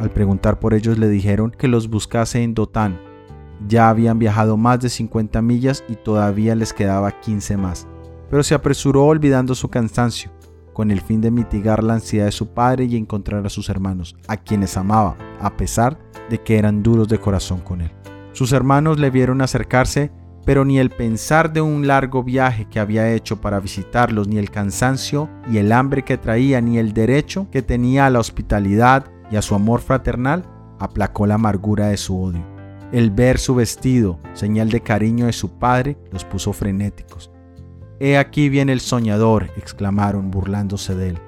Al 0.00 0.10
preguntar 0.10 0.60
por 0.60 0.72
ellos 0.72 0.98
le 0.98 1.08
dijeron 1.08 1.50
que 1.50 1.68
los 1.68 1.90
buscase 1.90 2.42
en 2.42 2.54
Dotán, 2.54 2.98
ya 3.68 3.88
habían 3.88 4.18
viajado 4.18 4.56
más 4.56 4.80
de 4.80 4.88
50 4.88 5.42
millas 5.42 5.84
y 5.88 5.96
todavía 5.96 6.54
les 6.54 6.72
quedaba 6.72 7.10
15 7.20 7.56
más, 7.56 7.86
pero 8.30 8.42
se 8.42 8.54
apresuró 8.54 9.04
olvidando 9.04 9.54
su 9.54 9.68
cansancio, 9.68 10.30
con 10.72 10.90
el 10.90 11.00
fin 11.00 11.20
de 11.20 11.30
mitigar 11.30 11.82
la 11.82 11.94
ansiedad 11.94 12.26
de 12.26 12.32
su 12.32 12.48
padre 12.48 12.84
y 12.84 12.96
encontrar 12.96 13.44
a 13.46 13.50
sus 13.50 13.68
hermanos, 13.68 14.16
a 14.28 14.36
quienes 14.36 14.76
amaba, 14.76 15.16
a 15.40 15.56
pesar 15.56 15.98
de 16.30 16.38
que 16.38 16.58
eran 16.58 16.82
duros 16.82 17.08
de 17.08 17.18
corazón 17.18 17.60
con 17.60 17.80
él. 17.80 17.90
Sus 18.32 18.52
hermanos 18.52 18.98
le 18.98 19.10
vieron 19.10 19.42
acercarse, 19.42 20.10
pero 20.44 20.64
ni 20.64 20.78
el 20.78 20.90
pensar 20.90 21.52
de 21.52 21.60
un 21.60 21.86
largo 21.86 22.24
viaje 22.24 22.66
que 22.68 22.80
había 22.80 23.12
hecho 23.12 23.40
para 23.40 23.60
visitarlos, 23.60 24.28
ni 24.28 24.38
el 24.38 24.50
cansancio 24.50 25.28
y 25.50 25.58
el 25.58 25.70
hambre 25.72 26.02
que 26.02 26.18
traía, 26.18 26.60
ni 26.60 26.78
el 26.78 26.94
derecho 26.94 27.48
que 27.50 27.62
tenía 27.62 28.06
a 28.06 28.10
la 28.10 28.18
hospitalidad 28.18 29.06
y 29.30 29.36
a 29.36 29.42
su 29.42 29.54
amor 29.54 29.80
fraternal, 29.80 30.44
aplacó 30.78 31.26
la 31.26 31.34
amargura 31.34 31.88
de 31.88 31.96
su 31.96 32.20
odio. 32.20 32.44
El 32.92 33.10
ver 33.10 33.38
su 33.38 33.54
vestido, 33.54 34.18
señal 34.34 34.68
de 34.68 34.82
cariño 34.82 35.26
de 35.26 35.32
su 35.32 35.58
padre, 35.58 35.96
los 36.10 36.24
puso 36.24 36.52
frenéticos. 36.52 37.31
He 38.04 38.18
aquí 38.18 38.48
viene 38.48 38.72
el 38.72 38.80
soñador, 38.80 39.50
exclamaron 39.56 40.32
burlándose 40.32 40.96
de 40.96 41.10
él. 41.10 41.18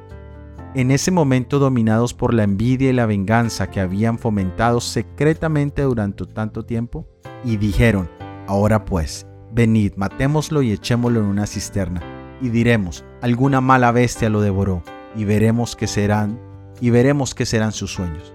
En 0.74 0.90
ese 0.90 1.12
momento 1.12 1.60
dominados 1.60 2.14
por 2.14 2.34
la 2.34 2.42
envidia 2.42 2.90
y 2.90 2.92
la 2.92 3.06
venganza 3.06 3.70
que 3.70 3.78
habían 3.78 4.18
fomentado 4.18 4.80
secretamente 4.80 5.82
durante 5.82 6.26
tanto 6.26 6.64
tiempo, 6.64 7.06
y 7.44 7.58
dijeron, 7.58 8.10
ahora 8.48 8.84
pues, 8.84 9.24
venid, 9.52 9.92
matémoslo 9.94 10.62
y 10.62 10.72
echémoslo 10.72 11.20
en 11.20 11.26
una 11.26 11.46
cisterna, 11.46 12.02
y 12.42 12.48
diremos, 12.48 13.04
alguna 13.22 13.60
mala 13.60 13.92
bestia 13.92 14.28
lo 14.28 14.40
devoró, 14.40 14.82
y 15.14 15.24
veremos 15.24 15.76
qué 15.76 15.86
serán, 15.86 16.40
y 16.80 16.90
veremos 16.90 17.36
qué 17.36 17.46
serán 17.46 17.70
sus 17.70 17.92
sueños. 17.92 18.34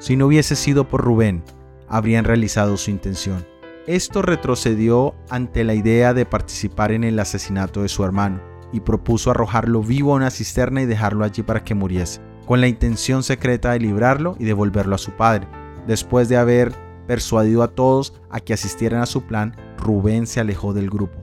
Si 0.00 0.16
no 0.16 0.26
hubiese 0.26 0.54
sido 0.54 0.86
por 0.86 1.02
Rubén, 1.02 1.42
habrían 1.88 2.26
realizado 2.26 2.76
su 2.76 2.90
intención. 2.90 3.46
Esto 3.86 4.22
retrocedió 4.22 5.14
ante 5.28 5.62
la 5.62 5.74
idea 5.74 6.14
de 6.14 6.24
participar 6.24 6.90
en 6.90 7.04
el 7.04 7.18
asesinato 7.18 7.82
de 7.82 7.90
su 7.90 8.02
hermano 8.02 8.40
y 8.72 8.80
propuso 8.80 9.30
arrojarlo 9.30 9.82
vivo 9.82 10.12
a 10.12 10.16
una 10.16 10.30
cisterna 10.30 10.80
y 10.80 10.86
dejarlo 10.86 11.22
allí 11.22 11.42
para 11.42 11.64
que 11.64 11.74
muriese, 11.74 12.22
con 12.46 12.62
la 12.62 12.66
intención 12.66 13.22
secreta 13.22 13.72
de 13.72 13.80
librarlo 13.80 14.36
y 14.38 14.44
devolverlo 14.44 14.94
a 14.94 14.98
su 14.98 15.12
padre. 15.12 15.46
Después 15.86 16.30
de 16.30 16.38
haber 16.38 16.72
persuadido 17.06 17.62
a 17.62 17.68
todos 17.68 18.14
a 18.30 18.40
que 18.40 18.54
asistieran 18.54 19.02
a 19.02 19.06
su 19.06 19.24
plan, 19.24 19.54
Rubén 19.76 20.26
se 20.26 20.40
alejó 20.40 20.72
del 20.72 20.88
grupo, 20.88 21.18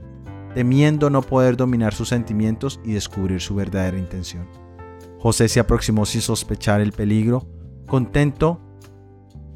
temiendo 0.54 1.10
no 1.10 1.22
poder 1.22 1.56
dominar 1.56 1.94
sus 1.94 2.10
sentimientos 2.10 2.78
y 2.84 2.92
descubrir 2.92 3.40
su 3.40 3.56
verdadera 3.56 3.98
intención. 3.98 4.46
José 5.18 5.48
se 5.48 5.58
aproximó 5.58 6.06
sin 6.06 6.20
sospechar 6.20 6.80
el 6.80 6.92
peligro, 6.92 7.44
contento 7.88 8.60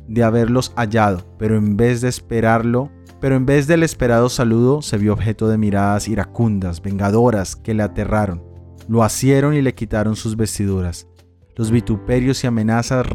de 0.08 0.24
haberlos 0.24 0.72
hallado, 0.74 1.24
pero 1.38 1.56
en 1.56 1.76
vez 1.76 2.00
de 2.00 2.08
esperarlo, 2.08 2.90
pero 3.20 3.36
en 3.36 3.46
vez 3.46 3.66
del 3.66 3.82
esperado 3.82 4.28
saludo, 4.28 4.82
se 4.82 4.98
vio 4.98 5.12
objeto 5.12 5.48
de 5.48 5.58
miradas 5.58 6.08
iracundas, 6.08 6.82
vengadoras, 6.82 7.56
que 7.56 7.74
le 7.74 7.82
aterraron. 7.82 8.42
Lo 8.88 9.02
asieron 9.02 9.54
y 9.54 9.62
le 9.62 9.74
quitaron 9.74 10.16
sus 10.16 10.36
vestiduras. 10.36 11.08
Los 11.56 11.70
vituperios 11.70 12.44
y 12.44 12.46
amenazas 12.46 13.06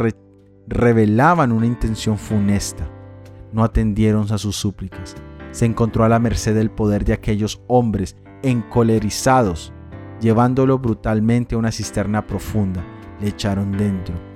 revelaban 0.67 1.51
una 1.51 1.67
intención 1.67 2.17
funesta. 2.17 2.89
No 3.53 3.63
atendieron 3.63 4.31
a 4.31 4.37
sus 4.37 4.55
súplicas. 4.55 5.15
Se 5.51 5.65
encontró 5.65 6.03
a 6.03 6.09
la 6.09 6.19
merced 6.19 6.55
del 6.55 6.71
poder 6.71 7.05
de 7.05 7.13
aquellos 7.13 7.61
hombres 7.67 8.15
encolerizados. 8.41 9.73
Llevándolo 10.19 10.79
brutalmente 10.79 11.55
a 11.55 11.57
una 11.57 11.71
cisterna 11.71 12.25
profunda, 12.25 12.83
le 13.19 13.29
echaron 13.29 13.71
dentro 13.71 14.31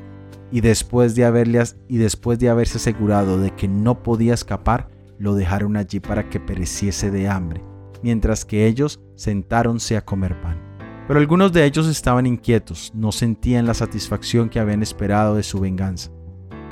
y 0.51 0.61
después 0.61 1.15
de 1.15 1.25
haberles 1.25 1.77
y 1.87 1.97
después 1.97 2.39
de 2.39 2.49
haberse 2.49 2.77
asegurado 2.77 3.39
de 3.39 3.51
que 3.51 3.67
no 3.67 4.03
podía 4.03 4.33
escapar, 4.33 4.89
lo 5.17 5.35
dejaron 5.35 5.77
allí 5.77 5.99
para 5.99 6.29
que 6.29 6.39
pereciese 6.39 7.11
de 7.11 7.27
hambre, 7.27 7.63
mientras 8.03 8.45
que 8.45 8.67
ellos 8.67 8.99
sentáronse 9.15 9.97
a 9.97 10.05
comer 10.05 10.39
pan. 10.41 10.61
Pero 11.07 11.19
algunos 11.19 11.53
de 11.53 11.65
ellos 11.65 11.87
estaban 11.87 12.25
inquietos, 12.25 12.91
no 12.95 13.11
sentían 13.11 13.67
la 13.67 13.73
satisfacción 13.73 14.49
que 14.49 14.59
habían 14.59 14.81
esperado 14.81 15.35
de 15.35 15.43
su 15.43 15.59
venganza. 15.59 16.11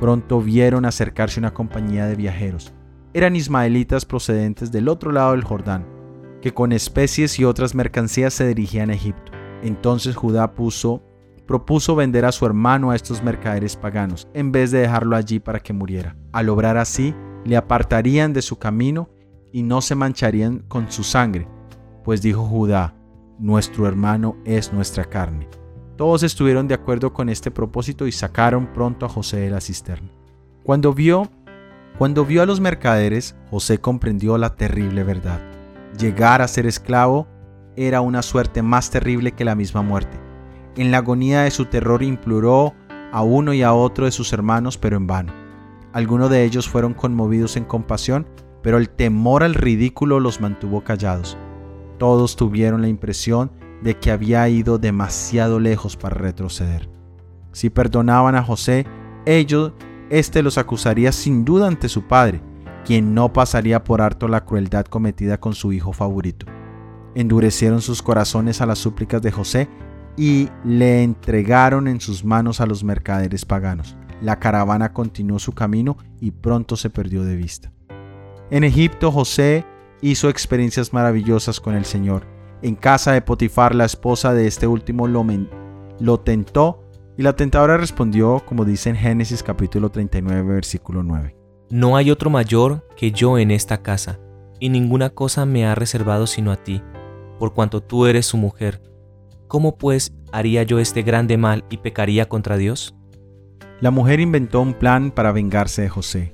Pronto 0.00 0.40
vieron 0.40 0.84
acercarse 0.84 1.38
una 1.38 1.54
compañía 1.54 2.06
de 2.06 2.16
viajeros. 2.16 2.74
eran 3.14 3.36
ismaelitas 3.36 4.04
procedentes 4.04 4.72
del 4.72 4.88
otro 4.88 5.12
lado 5.12 5.32
del 5.32 5.44
Jordán, 5.44 5.86
que 6.42 6.52
con 6.52 6.72
especies 6.72 7.38
y 7.38 7.44
otras 7.44 7.74
mercancías 7.74 8.34
se 8.34 8.46
dirigían 8.48 8.90
a 8.90 8.94
Egipto. 8.94 9.30
Entonces 9.62 10.16
Judá 10.16 10.52
puso, 10.54 11.00
propuso 11.46 11.94
vender 11.94 12.24
a 12.24 12.32
su 12.32 12.44
hermano 12.44 12.90
a 12.90 12.96
estos 12.96 13.22
mercaderes 13.22 13.76
paganos, 13.76 14.28
en 14.34 14.50
vez 14.50 14.72
de 14.72 14.80
dejarlo 14.80 15.14
allí 15.14 15.38
para 15.38 15.60
que 15.60 15.72
muriera. 15.72 16.16
Al 16.32 16.48
obrar 16.48 16.76
así, 16.76 17.14
le 17.44 17.56
apartarían 17.56 18.32
de 18.32 18.42
su 18.42 18.58
camino 18.58 19.08
y 19.52 19.62
no 19.62 19.80
se 19.80 19.94
mancharían 19.94 20.60
con 20.68 20.90
su 20.90 21.04
sangre, 21.04 21.48
pues 22.02 22.22
dijo 22.22 22.44
Judá, 22.44 22.94
nuestro 23.38 23.86
hermano 23.86 24.36
es 24.44 24.72
nuestra 24.72 25.04
carne. 25.04 25.48
Todos 25.96 26.22
estuvieron 26.22 26.66
de 26.66 26.74
acuerdo 26.74 27.12
con 27.12 27.28
este 27.28 27.50
propósito 27.50 28.06
y 28.06 28.12
sacaron 28.12 28.72
pronto 28.72 29.06
a 29.06 29.08
José 29.08 29.38
de 29.38 29.50
la 29.50 29.60
cisterna. 29.60 30.10
Cuando 30.64 30.92
vio 30.92 31.30
cuando 31.98 32.24
vio 32.24 32.42
a 32.42 32.46
los 32.46 32.58
mercaderes, 32.58 33.36
José 33.50 33.78
comprendió 33.78 34.36
la 34.36 34.56
terrible 34.56 35.04
verdad. 35.04 35.40
Llegar 35.96 36.42
a 36.42 36.48
ser 36.48 36.66
esclavo 36.66 37.28
era 37.76 38.00
una 38.00 38.22
suerte 38.22 38.62
más 38.62 38.90
terrible 38.90 39.30
que 39.30 39.44
la 39.44 39.54
misma 39.54 39.82
muerte. 39.82 40.18
En 40.76 40.90
la 40.90 40.98
agonía 40.98 41.42
de 41.42 41.52
su 41.52 41.66
terror 41.66 42.02
imploró 42.02 42.74
a 43.12 43.22
uno 43.22 43.52
y 43.54 43.62
a 43.62 43.72
otro 43.72 44.06
de 44.06 44.10
sus 44.10 44.32
hermanos, 44.32 44.76
pero 44.76 44.96
en 44.96 45.06
vano. 45.06 45.43
Algunos 45.94 46.28
de 46.28 46.42
ellos 46.42 46.68
fueron 46.68 46.92
conmovidos 46.92 47.56
en 47.56 47.64
compasión, 47.64 48.26
pero 48.64 48.78
el 48.78 48.90
temor 48.90 49.44
al 49.44 49.54
ridículo 49.54 50.18
los 50.18 50.40
mantuvo 50.40 50.82
callados. 50.82 51.38
Todos 51.98 52.34
tuvieron 52.34 52.82
la 52.82 52.88
impresión 52.88 53.52
de 53.80 53.96
que 53.96 54.10
había 54.10 54.48
ido 54.48 54.78
demasiado 54.78 55.60
lejos 55.60 55.96
para 55.96 56.16
retroceder. 56.16 56.90
Si 57.52 57.70
perdonaban 57.70 58.34
a 58.34 58.42
José, 58.42 58.86
ellos 59.24 59.72
éste 60.10 60.42
los 60.42 60.58
acusaría 60.58 61.12
sin 61.12 61.44
duda 61.44 61.68
ante 61.68 61.88
su 61.88 62.08
padre, 62.08 62.42
quien 62.84 63.14
no 63.14 63.32
pasaría 63.32 63.84
por 63.84 64.02
harto 64.02 64.26
la 64.26 64.44
crueldad 64.44 64.86
cometida 64.86 65.38
con 65.38 65.54
su 65.54 65.72
hijo 65.72 65.92
favorito. 65.92 66.46
Endurecieron 67.14 67.80
sus 67.80 68.02
corazones 68.02 68.60
a 68.60 68.66
las 68.66 68.80
súplicas 68.80 69.22
de 69.22 69.30
José 69.30 69.68
y 70.16 70.48
le 70.64 71.04
entregaron 71.04 71.86
en 71.86 72.00
sus 72.00 72.24
manos 72.24 72.60
a 72.60 72.66
los 72.66 72.82
mercaderes 72.82 73.44
paganos. 73.44 73.96
La 74.24 74.40
caravana 74.40 74.94
continuó 74.94 75.38
su 75.38 75.52
camino 75.52 75.98
y 76.18 76.30
pronto 76.30 76.76
se 76.76 76.88
perdió 76.88 77.24
de 77.24 77.36
vista. 77.36 77.70
En 78.50 78.64
Egipto 78.64 79.12
José 79.12 79.66
hizo 80.00 80.30
experiencias 80.30 80.94
maravillosas 80.94 81.60
con 81.60 81.74
el 81.74 81.84
Señor. 81.84 82.26
En 82.62 82.74
casa 82.74 83.12
de 83.12 83.20
Potifar, 83.20 83.74
la 83.74 83.84
esposa 83.84 84.32
de 84.32 84.46
este 84.46 84.66
último 84.66 85.06
lo, 85.08 85.26
lo 86.00 86.20
tentó 86.20 86.88
y 87.18 87.22
la 87.22 87.36
tentadora 87.36 87.76
respondió, 87.76 88.42
como 88.46 88.64
dice 88.64 88.88
en 88.88 88.96
Génesis 88.96 89.42
capítulo 89.42 89.90
39, 89.90 90.54
versículo 90.54 91.02
9. 91.02 91.36
No 91.68 91.98
hay 91.98 92.10
otro 92.10 92.30
mayor 92.30 92.88
que 92.96 93.12
yo 93.12 93.36
en 93.36 93.50
esta 93.50 93.82
casa, 93.82 94.20
y 94.58 94.70
ninguna 94.70 95.10
cosa 95.10 95.44
me 95.44 95.66
ha 95.66 95.74
reservado 95.74 96.26
sino 96.26 96.50
a 96.50 96.56
ti, 96.56 96.82
por 97.38 97.52
cuanto 97.52 97.82
tú 97.82 98.06
eres 98.06 98.24
su 98.24 98.38
mujer. 98.38 98.80
¿Cómo 99.48 99.76
pues 99.76 100.14
haría 100.32 100.62
yo 100.62 100.78
este 100.78 101.02
grande 101.02 101.36
mal 101.36 101.66
y 101.68 101.76
pecaría 101.76 102.26
contra 102.26 102.56
Dios? 102.56 102.96
La 103.80 103.90
mujer 103.90 104.20
inventó 104.20 104.60
un 104.60 104.74
plan 104.74 105.10
para 105.10 105.32
vengarse 105.32 105.82
de 105.82 105.88
José. 105.88 106.32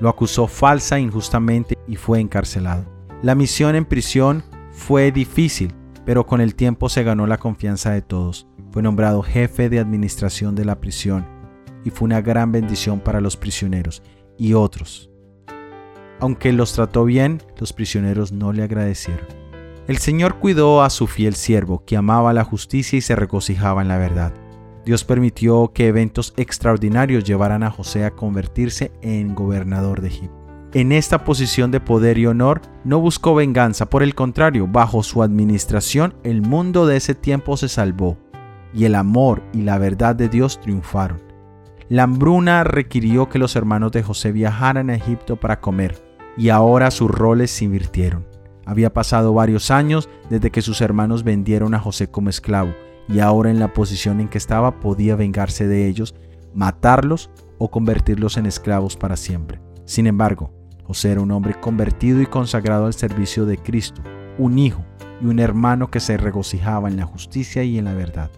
Lo 0.00 0.08
acusó 0.08 0.46
falsa 0.46 0.96
e 0.96 1.00
injustamente 1.00 1.76
y 1.86 1.96
fue 1.96 2.20
encarcelado. 2.20 2.84
La 3.22 3.34
misión 3.34 3.76
en 3.76 3.84
prisión 3.84 4.42
fue 4.70 5.12
difícil, 5.12 5.74
pero 6.04 6.26
con 6.26 6.40
el 6.40 6.54
tiempo 6.54 6.88
se 6.88 7.02
ganó 7.02 7.26
la 7.26 7.38
confianza 7.38 7.92
de 7.92 8.02
todos. 8.02 8.46
Fue 8.70 8.82
nombrado 8.82 9.22
jefe 9.22 9.68
de 9.68 9.78
administración 9.78 10.54
de 10.54 10.64
la 10.64 10.80
prisión 10.80 11.26
y 11.84 11.90
fue 11.90 12.06
una 12.06 12.20
gran 12.20 12.52
bendición 12.52 13.00
para 13.00 13.20
los 13.20 13.36
prisioneros 13.36 14.02
y 14.38 14.54
otros. 14.54 15.10
Aunque 16.20 16.52
los 16.52 16.72
trató 16.72 17.04
bien, 17.04 17.42
los 17.58 17.72
prisioneros 17.72 18.32
no 18.32 18.52
le 18.52 18.62
agradecieron. 18.62 19.26
El 19.86 19.98
Señor 19.98 20.40
cuidó 20.40 20.82
a 20.82 20.90
su 20.90 21.06
fiel 21.06 21.34
siervo, 21.34 21.84
que 21.84 21.96
amaba 21.96 22.32
la 22.32 22.44
justicia 22.44 22.96
y 22.96 23.02
se 23.02 23.14
regocijaba 23.14 23.82
en 23.82 23.88
la 23.88 23.98
verdad. 23.98 24.32
Dios 24.86 25.02
permitió 25.02 25.72
que 25.74 25.88
eventos 25.88 26.32
extraordinarios 26.36 27.24
llevaran 27.24 27.64
a 27.64 27.72
José 27.72 28.04
a 28.04 28.12
convertirse 28.12 28.92
en 29.02 29.34
gobernador 29.34 30.00
de 30.00 30.06
Egipto. 30.06 30.36
En 30.74 30.92
esta 30.92 31.24
posición 31.24 31.72
de 31.72 31.80
poder 31.80 32.18
y 32.18 32.26
honor 32.26 32.62
no 32.84 33.00
buscó 33.00 33.34
venganza, 33.34 33.90
por 33.90 34.04
el 34.04 34.14
contrario, 34.14 34.68
bajo 34.68 35.02
su 35.02 35.24
administración 35.24 36.14
el 36.22 36.40
mundo 36.40 36.86
de 36.86 36.98
ese 36.98 37.16
tiempo 37.16 37.56
se 37.56 37.68
salvó 37.68 38.16
y 38.72 38.84
el 38.84 38.94
amor 38.94 39.42
y 39.52 39.62
la 39.62 39.76
verdad 39.78 40.14
de 40.14 40.28
Dios 40.28 40.60
triunfaron. 40.60 41.20
La 41.88 42.04
hambruna 42.04 42.62
requirió 42.62 43.28
que 43.28 43.40
los 43.40 43.56
hermanos 43.56 43.90
de 43.90 44.04
José 44.04 44.30
viajaran 44.30 44.90
a 44.90 44.94
Egipto 44.94 45.34
para 45.34 45.60
comer, 45.60 46.00
y 46.36 46.50
ahora 46.50 46.92
sus 46.92 47.10
roles 47.10 47.50
se 47.50 47.64
invirtieron. 47.64 48.24
Había 48.64 48.92
pasado 48.92 49.34
varios 49.34 49.72
años 49.72 50.08
desde 50.30 50.52
que 50.52 50.62
sus 50.62 50.80
hermanos 50.80 51.24
vendieron 51.24 51.74
a 51.74 51.80
José 51.80 52.08
como 52.08 52.30
esclavo, 52.30 52.72
y 53.08 53.20
ahora 53.20 53.50
en 53.50 53.58
la 53.60 53.72
posición 53.72 54.20
en 54.20 54.28
que 54.28 54.38
estaba 54.38 54.80
podía 54.80 55.16
vengarse 55.16 55.66
de 55.66 55.86
ellos, 55.86 56.14
matarlos 56.54 57.30
o 57.58 57.70
convertirlos 57.70 58.36
en 58.36 58.46
esclavos 58.46 58.96
para 58.96 59.16
siempre. 59.16 59.60
Sin 59.84 60.06
embargo, 60.06 60.52
José 60.84 61.12
era 61.12 61.20
un 61.20 61.30
hombre 61.30 61.54
convertido 61.60 62.20
y 62.20 62.26
consagrado 62.26 62.86
al 62.86 62.94
servicio 62.94 63.46
de 63.46 63.58
Cristo, 63.58 64.02
un 64.38 64.58
hijo 64.58 64.84
y 65.20 65.26
un 65.26 65.38
hermano 65.38 65.90
que 65.90 66.00
se 66.00 66.16
regocijaba 66.16 66.88
en 66.88 66.96
la 66.96 67.06
justicia 67.06 67.62
y 67.62 67.78
en 67.78 67.86
la 67.86 67.94
verdad 67.94 68.30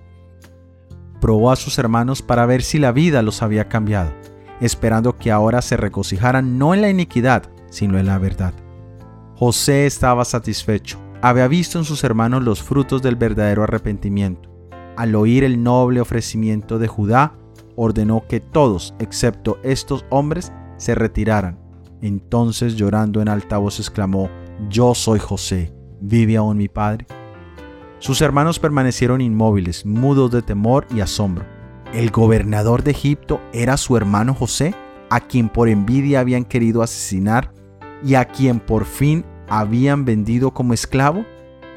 probó 1.21 1.51
a 1.51 1.57
sus 1.57 1.79
hermanos 1.79 2.23
para 2.23 2.47
ver 2.47 2.63
si 2.63 2.79
la 2.79 2.93
vida 2.93 3.23
los 3.23 3.43
había 3.43 3.69
cambiado, 3.69 4.13
esperando 4.61 5.19
que 5.19 5.31
ahora 5.31 5.63
se 5.63 5.77
regocijaran 5.77 6.59
no 6.59 6.75
en 6.75 6.83
la 6.83 6.91
iniquidad, 6.91 7.45
sino 7.71 7.99
en 7.99 8.07
la 8.07 8.19
verdad. 8.19 8.55
José 9.37 9.87
estaba 9.87 10.25
satisfecho, 10.25 10.99
había 11.23 11.49
visto 11.49 11.79
en 11.79 11.85
sus 11.85 12.03
hermanos 12.05 12.43
los 12.43 12.63
frutos 12.63 13.03
del 13.03 13.17
verdadero 13.17 13.63
arrepentimiento. 13.63 14.48
Al 14.99 15.15
oír 15.15 15.45
el 15.45 15.63
noble 15.63 16.01
ofrecimiento 16.01 16.81
de 16.81 16.89
Judá, 16.89 17.33
ordenó 17.77 18.25
que 18.29 18.41
todos, 18.41 18.97
excepto 18.99 19.61
estos 19.63 20.05
hombres, 20.11 20.53
se 20.77 20.97
retiraran. 20.97 21.57
Entonces 22.03 22.75
llorando 22.75 23.23
en 23.23 23.29
alta 23.29 23.59
voz 23.59 23.79
exclamó, 23.79 24.29
Yo 24.69 24.97
soy 24.97 25.21
José, 25.21 25.73
¿vive 26.01 26.37
aún 26.37 26.57
mi 26.57 26.67
padre? 26.67 27.07
Sus 28.01 28.21
hermanos 28.23 28.59
permanecieron 28.59 29.21
inmóviles, 29.21 29.87
mudos 29.87 30.33
de 30.33 30.43
temor 30.43 30.85
y 30.93 30.99
asombro. 30.99 31.45
¿El 31.95 32.11
gobernador 32.11 32.83
de 32.83 32.91
Egipto 32.91 33.41
era 33.53 33.77
su 33.77 33.97
hermano 33.97 34.35
José, 34.35 34.75
a 35.11 35.21
quien 35.21 35.49
por 35.49 35.69
envidia 35.69 36.19
habían 36.19 36.45
querido 36.45 36.83
asesinar 36.83 37.53
y 38.05 38.17
a 38.17 38.25
quien 38.25 38.59
por 38.59 38.85
fin 38.85 39.25
habían 39.49 40.05
vendido 40.05 40.51
como 40.51 40.75
esclavo? 40.75 41.25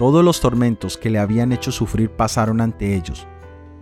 Todos 0.01 0.25
los 0.25 0.41
tormentos 0.41 0.97
que 0.97 1.11
le 1.11 1.19
habían 1.19 1.51
hecho 1.51 1.71
sufrir 1.71 2.09
pasaron 2.09 2.59
ante 2.59 2.95
ellos, 2.95 3.27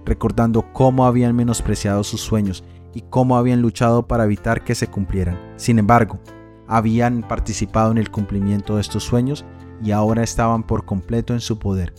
recordando 0.03 0.73
cómo 0.73 1.05
habían 1.05 1.33
menospreciado 1.33 2.03
sus 2.03 2.19
sueños 2.19 2.65
y 2.93 3.03
cómo 3.09 3.37
habían 3.37 3.61
luchado 3.61 4.05
para 4.05 4.25
evitar 4.25 4.65
que 4.65 4.75
se 4.75 4.87
cumplieran. 4.87 5.39
Sin 5.55 5.79
embargo, 5.79 6.19
habían 6.67 7.25
participado 7.25 7.91
en 7.91 7.99
el 7.99 8.11
cumplimiento 8.11 8.75
de 8.75 8.81
estos 8.81 9.05
sueños 9.05 9.45
y 9.81 9.91
ahora 9.91 10.21
estaban 10.21 10.63
por 10.63 10.83
completo 10.83 11.33
en 11.33 11.39
su 11.39 11.57
poder 11.57 11.93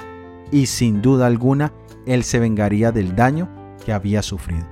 y 0.52 0.66
sin 0.66 1.00
duda 1.00 1.26
alguna 1.26 1.72
él 2.04 2.22
se 2.22 2.40
vengaría 2.40 2.92
del 2.92 3.16
daño 3.16 3.48
que 3.83 3.94
había 3.94 4.20
sufrido. 4.20 4.66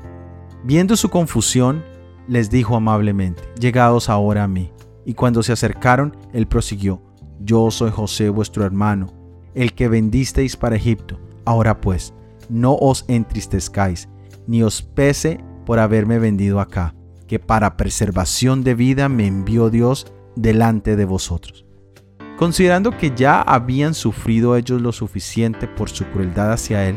Viendo 0.62 0.94
su 0.94 1.08
confusión, 1.08 1.82
les 2.26 2.50
dijo 2.50 2.76
amablemente, 2.76 3.44
llegados 3.58 4.11
ahora 4.11 4.44
a 4.44 4.48
mí. 4.48 4.70
Y 5.06 5.14
cuando 5.14 5.42
se 5.42 5.52
acercaron, 5.52 6.14
él 6.34 6.46
prosiguió, 6.46 7.00
yo 7.40 7.70
soy 7.70 7.90
José 7.90 8.28
vuestro 8.28 8.66
hermano, 8.66 9.17
el 9.54 9.72
que 9.72 9.88
vendisteis 9.88 10.56
para 10.56 10.76
Egipto. 10.76 11.18
Ahora 11.44 11.80
pues, 11.80 12.14
no 12.48 12.74
os 12.74 13.04
entristezcáis, 13.08 14.08
ni 14.46 14.62
os 14.62 14.82
pese 14.82 15.40
por 15.66 15.78
haberme 15.78 16.18
vendido 16.18 16.61
acá, 16.61 16.94
que 17.26 17.38
para 17.38 17.76
preservación 17.76 18.64
de 18.64 18.74
vida 18.74 19.08
me 19.08 19.26
envió 19.26 19.70
Dios 19.70 20.12
delante 20.34 20.96
de 20.96 21.04
vosotros. 21.04 21.66
Considerando 22.38 22.96
que 22.96 23.12
ya 23.14 23.42
habían 23.42 23.94
sufrido 23.94 24.56
ellos 24.56 24.80
lo 24.80 24.92
suficiente 24.92 25.66
por 25.66 25.90
su 25.90 26.04
crueldad 26.06 26.52
hacia 26.52 26.88
él, 26.88 26.96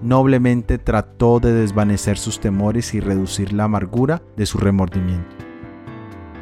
noblemente 0.00 0.78
trató 0.78 1.40
de 1.40 1.52
desvanecer 1.52 2.18
sus 2.18 2.40
temores 2.40 2.94
y 2.94 3.00
reducir 3.00 3.52
la 3.52 3.64
amargura 3.64 4.22
de 4.36 4.46
su 4.46 4.58
remordimiento. 4.58 5.36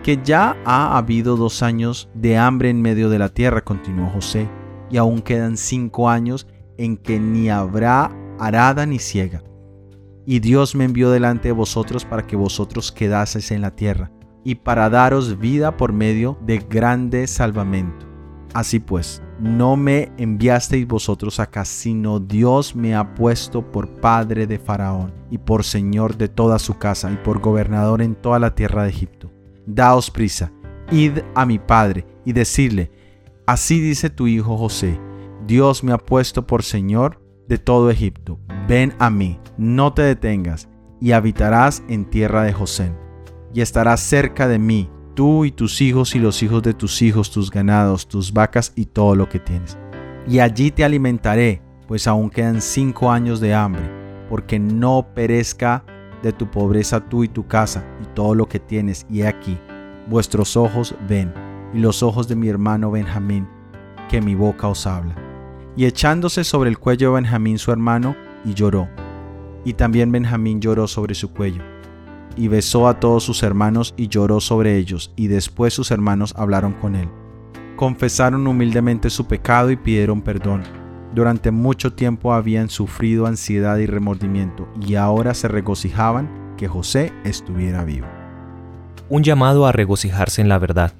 Que 0.02 0.20
ya 0.22 0.56
ha 0.66 0.98
habido 0.98 1.36
dos 1.36 1.62
años 1.62 2.10
de 2.14 2.36
hambre 2.36 2.68
en 2.68 2.82
medio 2.82 3.08
de 3.08 3.18
la 3.18 3.30
tierra, 3.30 3.62
continuó 3.62 4.10
José, 4.10 4.48
y 4.94 4.96
aún 4.96 5.22
quedan 5.22 5.56
cinco 5.56 6.08
años 6.08 6.46
en 6.78 6.96
que 6.96 7.18
ni 7.18 7.50
habrá 7.50 8.12
arada 8.38 8.86
ni 8.86 9.00
ciega. 9.00 9.42
Y 10.24 10.38
Dios 10.38 10.76
me 10.76 10.84
envió 10.84 11.10
delante 11.10 11.48
de 11.48 11.52
vosotros 11.52 12.04
para 12.04 12.28
que 12.28 12.36
vosotros 12.36 12.92
quedaseis 12.92 13.50
en 13.50 13.60
la 13.60 13.74
tierra, 13.74 14.12
y 14.44 14.54
para 14.54 14.88
daros 14.90 15.40
vida 15.40 15.76
por 15.76 15.92
medio 15.92 16.38
de 16.46 16.58
grande 16.58 17.26
salvamento. 17.26 18.06
Así 18.54 18.78
pues, 18.78 19.20
no 19.40 19.74
me 19.76 20.12
enviasteis 20.16 20.86
vosotros 20.86 21.40
acá, 21.40 21.64
sino 21.64 22.20
Dios 22.20 22.76
me 22.76 22.94
ha 22.94 23.16
puesto 23.16 23.68
por 23.72 23.88
padre 24.00 24.46
de 24.46 24.60
Faraón 24.60 25.12
y 25.28 25.38
por 25.38 25.64
señor 25.64 26.16
de 26.16 26.28
toda 26.28 26.60
su 26.60 26.78
casa 26.78 27.10
y 27.10 27.16
por 27.16 27.40
gobernador 27.40 28.00
en 28.00 28.14
toda 28.14 28.38
la 28.38 28.54
tierra 28.54 28.84
de 28.84 28.90
Egipto. 28.90 29.28
Daos 29.66 30.08
prisa 30.12 30.52
Id 30.92 31.18
a 31.34 31.46
mi 31.46 31.58
padre 31.58 32.06
y 32.24 32.32
decirle, 32.32 32.92
así 33.46 33.80
dice 33.80 34.10
tu 34.10 34.26
hijo 34.26 34.56
José, 34.56 34.98
Dios 35.46 35.84
me 35.84 35.92
ha 35.92 35.98
puesto 35.98 36.46
por 36.46 36.62
Señor 36.62 37.20
de 37.48 37.58
todo 37.58 37.90
Egipto, 37.90 38.38
ven 38.68 38.94
a 38.98 39.10
mí, 39.10 39.38
no 39.58 39.92
te 39.92 40.02
detengas, 40.02 40.68
y 41.00 41.12
habitarás 41.12 41.82
en 41.88 42.06
tierra 42.06 42.42
de 42.42 42.52
José, 42.52 42.92
y 43.52 43.60
estarás 43.60 44.00
cerca 44.00 44.48
de 44.48 44.58
mí, 44.58 44.90
tú 45.14 45.44
y 45.44 45.52
tus 45.52 45.80
hijos 45.80 46.14
y 46.14 46.18
los 46.18 46.42
hijos 46.42 46.62
de 46.62 46.72
tus 46.72 47.02
hijos, 47.02 47.30
tus 47.30 47.50
ganados, 47.50 48.08
tus 48.08 48.32
vacas 48.32 48.72
y 48.74 48.86
todo 48.86 49.14
lo 49.14 49.28
que 49.28 49.38
tienes. 49.38 49.76
Y 50.26 50.38
allí 50.38 50.70
te 50.70 50.84
alimentaré, 50.84 51.60
pues 51.86 52.06
aún 52.06 52.30
quedan 52.30 52.62
cinco 52.62 53.10
años 53.10 53.40
de 53.40 53.54
hambre, 53.54 53.84
porque 54.30 54.58
no 54.58 55.06
perezca 55.14 55.84
de 56.22 56.32
tu 56.32 56.50
pobreza 56.50 57.00
tú 57.00 57.22
y 57.22 57.28
tu 57.28 57.46
casa 57.46 57.84
y 58.02 58.06
todo 58.14 58.34
lo 58.34 58.48
que 58.48 58.58
tienes, 58.58 59.06
y 59.10 59.20
he 59.20 59.26
aquí, 59.26 59.58
vuestros 60.08 60.56
ojos 60.56 60.94
ven, 61.06 61.43
y 61.74 61.78
los 61.78 62.02
ojos 62.02 62.28
de 62.28 62.36
mi 62.36 62.48
hermano 62.48 62.90
Benjamín, 62.90 63.48
que 64.08 64.20
mi 64.20 64.34
boca 64.34 64.68
os 64.68 64.86
habla. 64.86 65.16
Y 65.76 65.86
echándose 65.86 66.44
sobre 66.44 66.70
el 66.70 66.78
cuello 66.78 67.08
de 67.08 67.20
Benjamín 67.20 67.58
su 67.58 67.72
hermano, 67.72 68.14
y 68.44 68.54
lloró. 68.54 68.88
Y 69.64 69.72
también 69.74 70.12
Benjamín 70.12 70.60
lloró 70.60 70.86
sobre 70.86 71.14
su 71.14 71.32
cuello. 71.32 71.62
Y 72.36 72.48
besó 72.48 72.86
a 72.86 73.00
todos 73.00 73.24
sus 73.24 73.42
hermanos 73.42 73.92
y 73.96 74.08
lloró 74.08 74.40
sobre 74.40 74.76
ellos, 74.76 75.12
y 75.16 75.26
después 75.26 75.74
sus 75.74 75.90
hermanos 75.90 76.32
hablaron 76.36 76.74
con 76.74 76.94
él. 76.94 77.08
Confesaron 77.76 78.46
humildemente 78.46 79.10
su 79.10 79.26
pecado 79.26 79.70
y 79.70 79.76
pidieron 79.76 80.22
perdón. 80.22 80.62
Durante 81.12 81.50
mucho 81.50 81.92
tiempo 81.92 82.32
habían 82.32 82.68
sufrido 82.68 83.26
ansiedad 83.26 83.78
y 83.78 83.86
remordimiento, 83.86 84.68
y 84.80 84.94
ahora 84.94 85.34
se 85.34 85.48
regocijaban 85.48 86.54
que 86.56 86.68
José 86.68 87.12
estuviera 87.24 87.84
vivo. 87.84 88.06
Un 89.08 89.24
llamado 89.24 89.66
a 89.66 89.72
regocijarse 89.72 90.40
en 90.40 90.48
la 90.48 90.58
verdad. 90.58 90.92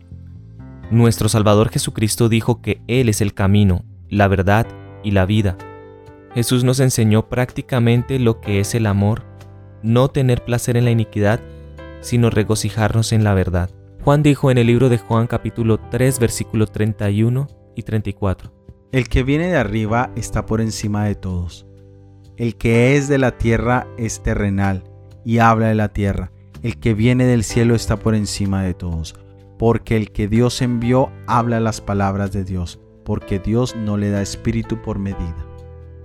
Nuestro 0.91 1.29
Salvador 1.29 1.71
Jesucristo 1.71 2.29
dijo 2.29 2.61
que 2.61 2.83
Él 2.87 3.09
es 3.09 3.21
el 3.21 3.33
camino, 3.33 3.85
la 4.11 4.29
verdad 4.29 4.67
y 5.03 5.13
la 5.13 5.25
vida. 5.25 5.57
Jesús 6.35 6.63
nos 6.63 6.79
enseñó 6.81 7.29
prácticamente 7.29 8.19
lo 8.19 8.41
que 8.41 8.61
es 8.61 8.75
el 8.75 8.87
amor, 8.87 9.23
no 9.83 10.09
tener 10.09 10.45
placer 10.45 10.77
en 10.77 10.85
la 10.85 10.91
iniquidad, 10.91 11.41
sino 12.01 12.29
regocijarnos 12.29 13.13
en 13.13 13.25
la 13.25 13.35
verdad. 13.35 13.71
Juan 14.03 14.23
dijo 14.23 14.51
en 14.51 14.59
el 14.59 14.67
libro 14.67 14.91
de 14.91 14.99
Juan 14.99 15.27
capítulo 15.27 15.79
3 15.79 16.19
versículo 16.19 16.67
31 16.67 17.49
y 17.75 17.83
34. 17.83 18.53
El 18.93 19.09
que 19.09 19.23
viene 19.23 19.49
de 19.49 19.57
arriba 19.57 20.11
está 20.17 20.45
por 20.45 20.61
encima 20.61 21.07
de 21.07 21.15
todos. 21.15 21.67
El 22.37 22.57
que 22.57 22.97
es 22.97 23.09
de 23.09 23.19
la 23.19 23.39
tierra 23.39 23.87
es 23.97 24.23
terrenal 24.23 24.85
y 25.25 25.39
habla 25.39 25.69
de 25.69 25.75
la 25.75 25.89
tierra. 25.89 26.31
El 26.63 26.79
que 26.79 26.93
viene 26.93 27.25
del 27.25 27.43
cielo 27.43 27.75
está 27.75 27.97
por 27.97 28.15
encima 28.15 28.63
de 28.63 28.75
todos. 28.75 29.15
Porque 29.59 29.97
el 29.97 30.11
que 30.11 30.29
Dios 30.29 30.63
envió 30.63 31.11
habla 31.27 31.61
las 31.61 31.81
palabras 31.81 32.33
de 32.33 32.45
Dios 32.45 32.81
porque 33.05 33.39
Dios 33.39 33.77
no 33.77 33.97
le 33.97 34.11
da 34.11 34.23
espíritu 34.23 34.81
por 34.83 34.99
medida. 34.99 35.47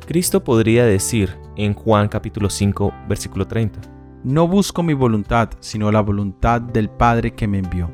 Cristo 0.06 0.44
podría 0.44 0.86
decir 0.86 1.38
en 1.56 1.74
Juan 1.74 2.08
capítulo 2.08 2.50
5, 2.50 2.94
versículo 3.08 3.48
30, 3.48 3.80
No 4.24 4.48
busco 4.48 4.84
mi 4.84 4.94
voluntad, 4.94 5.50
sino 5.60 5.92
la 5.92 6.02
voluntad 6.02 6.62
del 6.62 6.90
Padre 6.90 7.32
que 7.32 7.48
me 7.48 7.60
envió. 7.60 7.92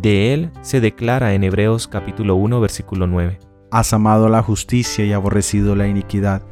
De 0.00 0.32
él 0.32 0.50
se 0.62 0.80
declara 0.80 1.34
en 1.34 1.44
Hebreos 1.44 1.88
capítulo 1.88 2.36
1, 2.36 2.60
versículo 2.60 3.06
9, 3.06 3.38
Has 3.70 3.92
amado 3.92 4.28
la 4.28 4.42
justicia 4.42 5.04
y 5.04 5.12
aborrecido 5.12 5.74
la 5.74 5.88
iniquidad. 5.88 6.42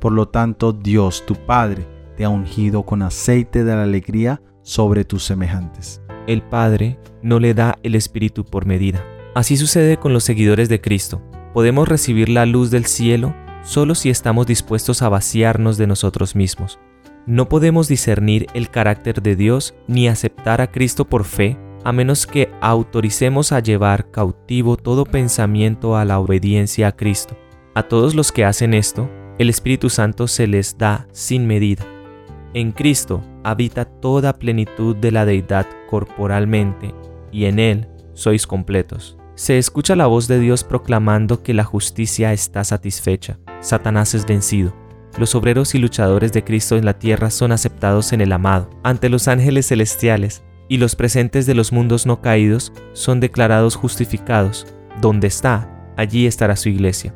Por 0.00 0.12
lo 0.12 0.28
tanto, 0.28 0.72
Dios, 0.72 1.24
tu 1.24 1.34
Padre, 1.34 1.86
te 2.16 2.24
ha 2.24 2.28
ungido 2.28 2.82
con 2.82 3.02
aceite 3.02 3.64
de 3.64 3.74
la 3.74 3.84
alegría 3.84 4.42
sobre 4.62 5.04
tus 5.04 5.24
semejantes. 5.24 6.02
El 6.26 6.42
Padre 6.42 6.98
no 7.22 7.40
le 7.40 7.54
da 7.54 7.78
el 7.82 7.94
Espíritu 7.94 8.44
por 8.44 8.66
medida 8.66 9.04
Así 9.36 9.58
sucede 9.58 9.98
con 9.98 10.14
los 10.14 10.24
seguidores 10.24 10.70
de 10.70 10.80
Cristo. 10.80 11.20
Podemos 11.52 11.86
recibir 11.86 12.30
la 12.30 12.46
luz 12.46 12.70
del 12.70 12.86
cielo 12.86 13.34
solo 13.64 13.94
si 13.94 14.08
estamos 14.08 14.46
dispuestos 14.46 15.02
a 15.02 15.10
vaciarnos 15.10 15.76
de 15.76 15.86
nosotros 15.86 16.34
mismos. 16.34 16.78
No 17.26 17.46
podemos 17.46 17.86
discernir 17.86 18.46
el 18.54 18.70
carácter 18.70 19.20
de 19.20 19.36
Dios 19.36 19.74
ni 19.88 20.08
aceptar 20.08 20.62
a 20.62 20.72
Cristo 20.72 21.04
por 21.04 21.24
fe 21.24 21.58
a 21.84 21.92
menos 21.92 22.26
que 22.26 22.50
autoricemos 22.62 23.52
a 23.52 23.60
llevar 23.60 24.10
cautivo 24.10 24.78
todo 24.78 25.04
pensamiento 25.04 25.98
a 25.98 26.06
la 26.06 26.18
obediencia 26.18 26.88
a 26.88 26.92
Cristo. 26.92 27.36
A 27.74 27.82
todos 27.82 28.14
los 28.14 28.32
que 28.32 28.46
hacen 28.46 28.72
esto, 28.72 29.10
el 29.38 29.50
Espíritu 29.50 29.90
Santo 29.90 30.28
se 30.28 30.46
les 30.46 30.78
da 30.78 31.08
sin 31.12 31.46
medida. 31.46 31.84
En 32.56 32.72
Cristo 32.72 33.22
habita 33.44 33.84
toda 33.84 34.38
plenitud 34.38 34.96
de 34.96 35.12
la 35.12 35.26
deidad 35.26 35.66
corporalmente, 35.90 36.94
y 37.30 37.44
en 37.44 37.58
Él 37.58 37.86
sois 38.14 38.46
completos. 38.46 39.18
Se 39.34 39.58
escucha 39.58 39.94
la 39.94 40.06
voz 40.06 40.26
de 40.26 40.40
Dios 40.40 40.64
proclamando 40.64 41.42
que 41.42 41.52
la 41.52 41.64
justicia 41.64 42.32
está 42.32 42.64
satisfecha, 42.64 43.38
Satanás 43.60 44.14
es 44.14 44.24
vencido. 44.24 44.74
Los 45.18 45.34
obreros 45.34 45.74
y 45.74 45.78
luchadores 45.78 46.32
de 46.32 46.44
Cristo 46.44 46.78
en 46.78 46.86
la 46.86 46.98
tierra 46.98 47.28
son 47.28 47.52
aceptados 47.52 48.14
en 48.14 48.22
el 48.22 48.32
amado. 48.32 48.70
Ante 48.82 49.10
los 49.10 49.28
ángeles 49.28 49.68
celestiales 49.68 50.42
y 50.66 50.78
los 50.78 50.96
presentes 50.96 51.44
de 51.44 51.54
los 51.54 51.72
mundos 51.72 52.06
no 52.06 52.22
caídos 52.22 52.72
son 52.94 53.20
declarados 53.20 53.76
justificados. 53.76 54.66
Donde 55.02 55.26
está, 55.26 55.92
allí 55.98 56.24
estará 56.24 56.56
su 56.56 56.70
iglesia. 56.70 57.14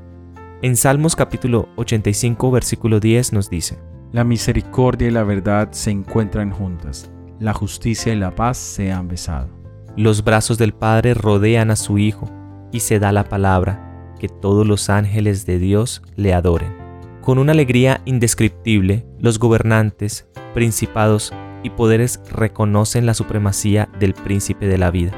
En 0.60 0.76
Salmos 0.76 1.16
capítulo 1.16 1.70
85 1.76 2.50
versículo 2.50 3.00
10 3.00 3.32
nos 3.32 3.48
dice, 3.48 3.78
La 4.12 4.24
misericordia 4.24 5.06
y 5.06 5.12
la 5.12 5.22
verdad 5.22 5.68
se 5.70 5.92
encuentran 5.92 6.50
juntas, 6.50 7.12
la 7.38 7.52
justicia 7.52 8.12
y 8.12 8.16
la 8.16 8.34
paz 8.34 8.58
se 8.58 8.90
han 8.90 9.06
besado. 9.06 9.48
Los 9.96 10.24
brazos 10.24 10.58
del 10.58 10.72
Padre 10.72 11.14
rodean 11.14 11.70
a 11.70 11.76
su 11.76 11.96
Hijo 11.96 12.28
y 12.72 12.80
se 12.80 12.98
da 12.98 13.12
la 13.12 13.28
palabra, 13.28 14.14
que 14.18 14.28
todos 14.28 14.66
los 14.66 14.90
ángeles 14.90 15.46
de 15.46 15.60
Dios 15.60 16.02
le 16.16 16.34
adoren. 16.34 16.76
Con 17.20 17.38
una 17.38 17.52
alegría 17.52 18.00
indescriptible, 18.04 19.06
los 19.20 19.38
gobernantes, 19.38 20.28
principados 20.54 21.32
y 21.62 21.70
poderes 21.70 22.20
reconocen 22.32 23.06
la 23.06 23.14
supremacía 23.14 23.88
del 24.00 24.14
príncipe 24.14 24.66
de 24.66 24.78
la 24.78 24.90
vida. 24.90 25.12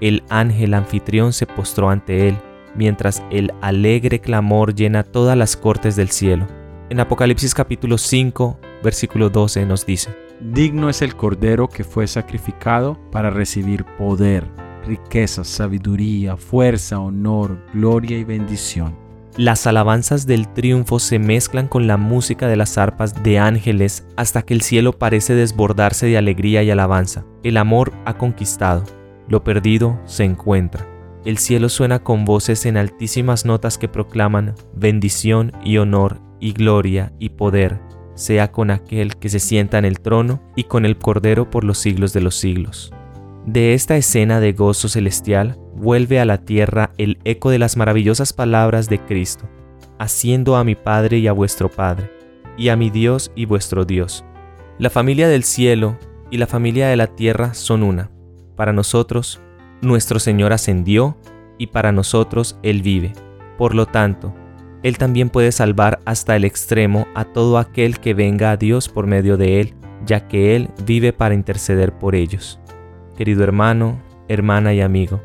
El 0.00 0.22
ángel 0.30 0.72
anfitrión 0.72 1.34
se 1.34 1.46
postró 1.46 1.90
ante 1.90 2.28
él, 2.28 2.38
mientras 2.74 3.22
el 3.30 3.52
alegre 3.60 4.20
clamor 4.20 4.74
llena 4.74 5.02
todas 5.02 5.36
las 5.36 5.54
cortes 5.54 5.96
del 5.96 6.08
cielo. 6.08 6.46
En 6.92 7.00
Apocalipsis 7.00 7.54
capítulo 7.54 7.96
5, 7.96 8.58
versículo 8.84 9.30
12 9.30 9.64
nos 9.64 9.86
dice, 9.86 10.14
Digno 10.40 10.90
es 10.90 11.00
el 11.00 11.16
Cordero 11.16 11.66
que 11.66 11.84
fue 11.84 12.06
sacrificado 12.06 13.00
para 13.10 13.30
recibir 13.30 13.86
poder, 13.96 14.46
riqueza, 14.86 15.42
sabiduría, 15.42 16.36
fuerza, 16.36 17.00
honor, 17.00 17.64
gloria 17.72 18.18
y 18.18 18.24
bendición. 18.24 18.94
Las 19.38 19.66
alabanzas 19.66 20.26
del 20.26 20.52
triunfo 20.52 20.98
se 20.98 21.18
mezclan 21.18 21.66
con 21.66 21.86
la 21.86 21.96
música 21.96 22.46
de 22.46 22.56
las 22.56 22.76
arpas 22.76 23.22
de 23.22 23.38
ángeles 23.38 24.06
hasta 24.18 24.42
que 24.42 24.52
el 24.52 24.60
cielo 24.60 24.92
parece 24.92 25.34
desbordarse 25.34 26.04
de 26.04 26.18
alegría 26.18 26.62
y 26.62 26.70
alabanza. 26.70 27.24
El 27.42 27.56
amor 27.56 27.94
ha 28.04 28.18
conquistado, 28.18 28.84
lo 29.28 29.42
perdido 29.42 29.98
se 30.04 30.24
encuentra. 30.24 30.86
El 31.24 31.38
cielo 31.38 31.70
suena 31.70 32.00
con 32.00 32.26
voces 32.26 32.66
en 32.66 32.76
altísimas 32.76 33.46
notas 33.46 33.78
que 33.78 33.88
proclaman 33.88 34.54
bendición 34.74 35.52
y 35.64 35.78
honor 35.78 36.20
y 36.42 36.52
gloria 36.52 37.12
y 37.20 37.30
poder 37.30 37.80
sea 38.14 38.50
con 38.50 38.70
aquel 38.70 39.16
que 39.16 39.28
se 39.28 39.38
sienta 39.38 39.78
en 39.78 39.84
el 39.84 40.00
trono 40.00 40.42
y 40.56 40.64
con 40.64 40.84
el 40.84 40.98
Cordero 40.98 41.48
por 41.48 41.64
los 41.64 41.78
siglos 41.78 42.12
de 42.12 42.20
los 42.20 42.34
siglos. 42.34 42.92
De 43.46 43.74
esta 43.74 43.96
escena 43.96 44.40
de 44.40 44.52
gozo 44.52 44.88
celestial 44.88 45.58
vuelve 45.74 46.20
a 46.20 46.24
la 46.24 46.38
tierra 46.38 46.90
el 46.98 47.18
eco 47.24 47.50
de 47.50 47.60
las 47.60 47.76
maravillosas 47.76 48.32
palabras 48.32 48.88
de 48.88 48.98
Cristo, 48.98 49.48
haciendo 49.98 50.56
a 50.56 50.64
mi 50.64 50.74
Padre 50.74 51.18
y 51.18 51.28
a 51.28 51.32
vuestro 51.32 51.70
Padre, 51.70 52.10
y 52.58 52.68
a 52.68 52.76
mi 52.76 52.90
Dios 52.90 53.30
y 53.36 53.46
vuestro 53.46 53.84
Dios. 53.84 54.24
La 54.78 54.90
familia 54.90 55.28
del 55.28 55.44
cielo 55.44 55.96
y 56.30 56.38
la 56.38 56.48
familia 56.48 56.88
de 56.88 56.96
la 56.96 57.06
tierra 57.06 57.54
son 57.54 57.84
una. 57.84 58.10
Para 58.56 58.72
nosotros, 58.72 59.40
nuestro 59.80 60.18
Señor 60.18 60.52
ascendió, 60.52 61.16
y 61.56 61.68
para 61.68 61.92
nosotros 61.92 62.58
Él 62.64 62.82
vive. 62.82 63.12
Por 63.56 63.74
lo 63.74 63.86
tanto, 63.86 64.34
él 64.82 64.98
también 64.98 65.30
puede 65.30 65.52
salvar 65.52 66.00
hasta 66.04 66.34
el 66.34 66.44
extremo 66.44 67.06
a 67.14 67.24
todo 67.24 67.58
aquel 67.58 68.00
que 68.00 68.14
venga 68.14 68.50
a 68.50 68.56
Dios 68.56 68.88
por 68.88 69.06
medio 69.06 69.36
de 69.36 69.60
Él, 69.60 69.74
ya 70.04 70.26
que 70.26 70.56
Él 70.56 70.70
vive 70.84 71.12
para 71.12 71.34
interceder 71.34 71.92
por 71.92 72.14
ellos. 72.14 72.58
Querido 73.16 73.44
hermano, 73.44 74.02
hermana 74.28 74.74
y 74.74 74.80
amigo, 74.80 75.20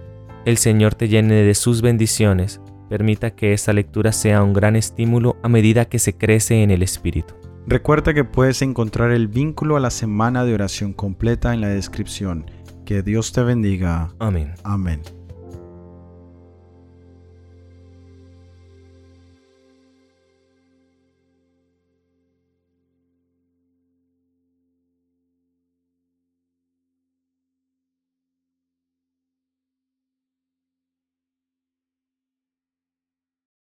el 0.45 0.57
Señor 0.57 0.93
te 0.93 1.07
llene 1.07 1.35
de 1.43 1.55
sus 1.55 1.81
bendiciones. 1.81 2.61
Permita 2.87 3.31
que 3.31 3.53
esta 3.53 3.73
lectura 3.73 4.11
sea 4.11 4.43
un 4.43 4.53
gran 4.53 4.75
estímulo 4.75 5.37
a 5.43 5.49
medida 5.49 5.85
que 5.85 5.99
se 5.99 6.15
crece 6.15 6.61
en 6.61 6.71
el 6.71 6.83
Espíritu. 6.83 7.33
Recuerda 7.65 8.13
que 8.13 8.23
puedes 8.23 8.61
encontrar 8.61 9.11
el 9.11 9.27
vínculo 9.27 9.75
a 9.75 9.81
la 9.81 9.89
semana 9.89 10.45
de 10.45 10.53
oración 10.53 10.93
completa 10.93 11.53
en 11.53 11.59
la 11.59 11.67
descripción. 11.67 12.45
Que 12.85 13.01
Dios 13.01 13.33
te 13.33 13.41
bendiga. 13.43 14.13
Amén. 14.19 14.53
Amén. 14.63 15.01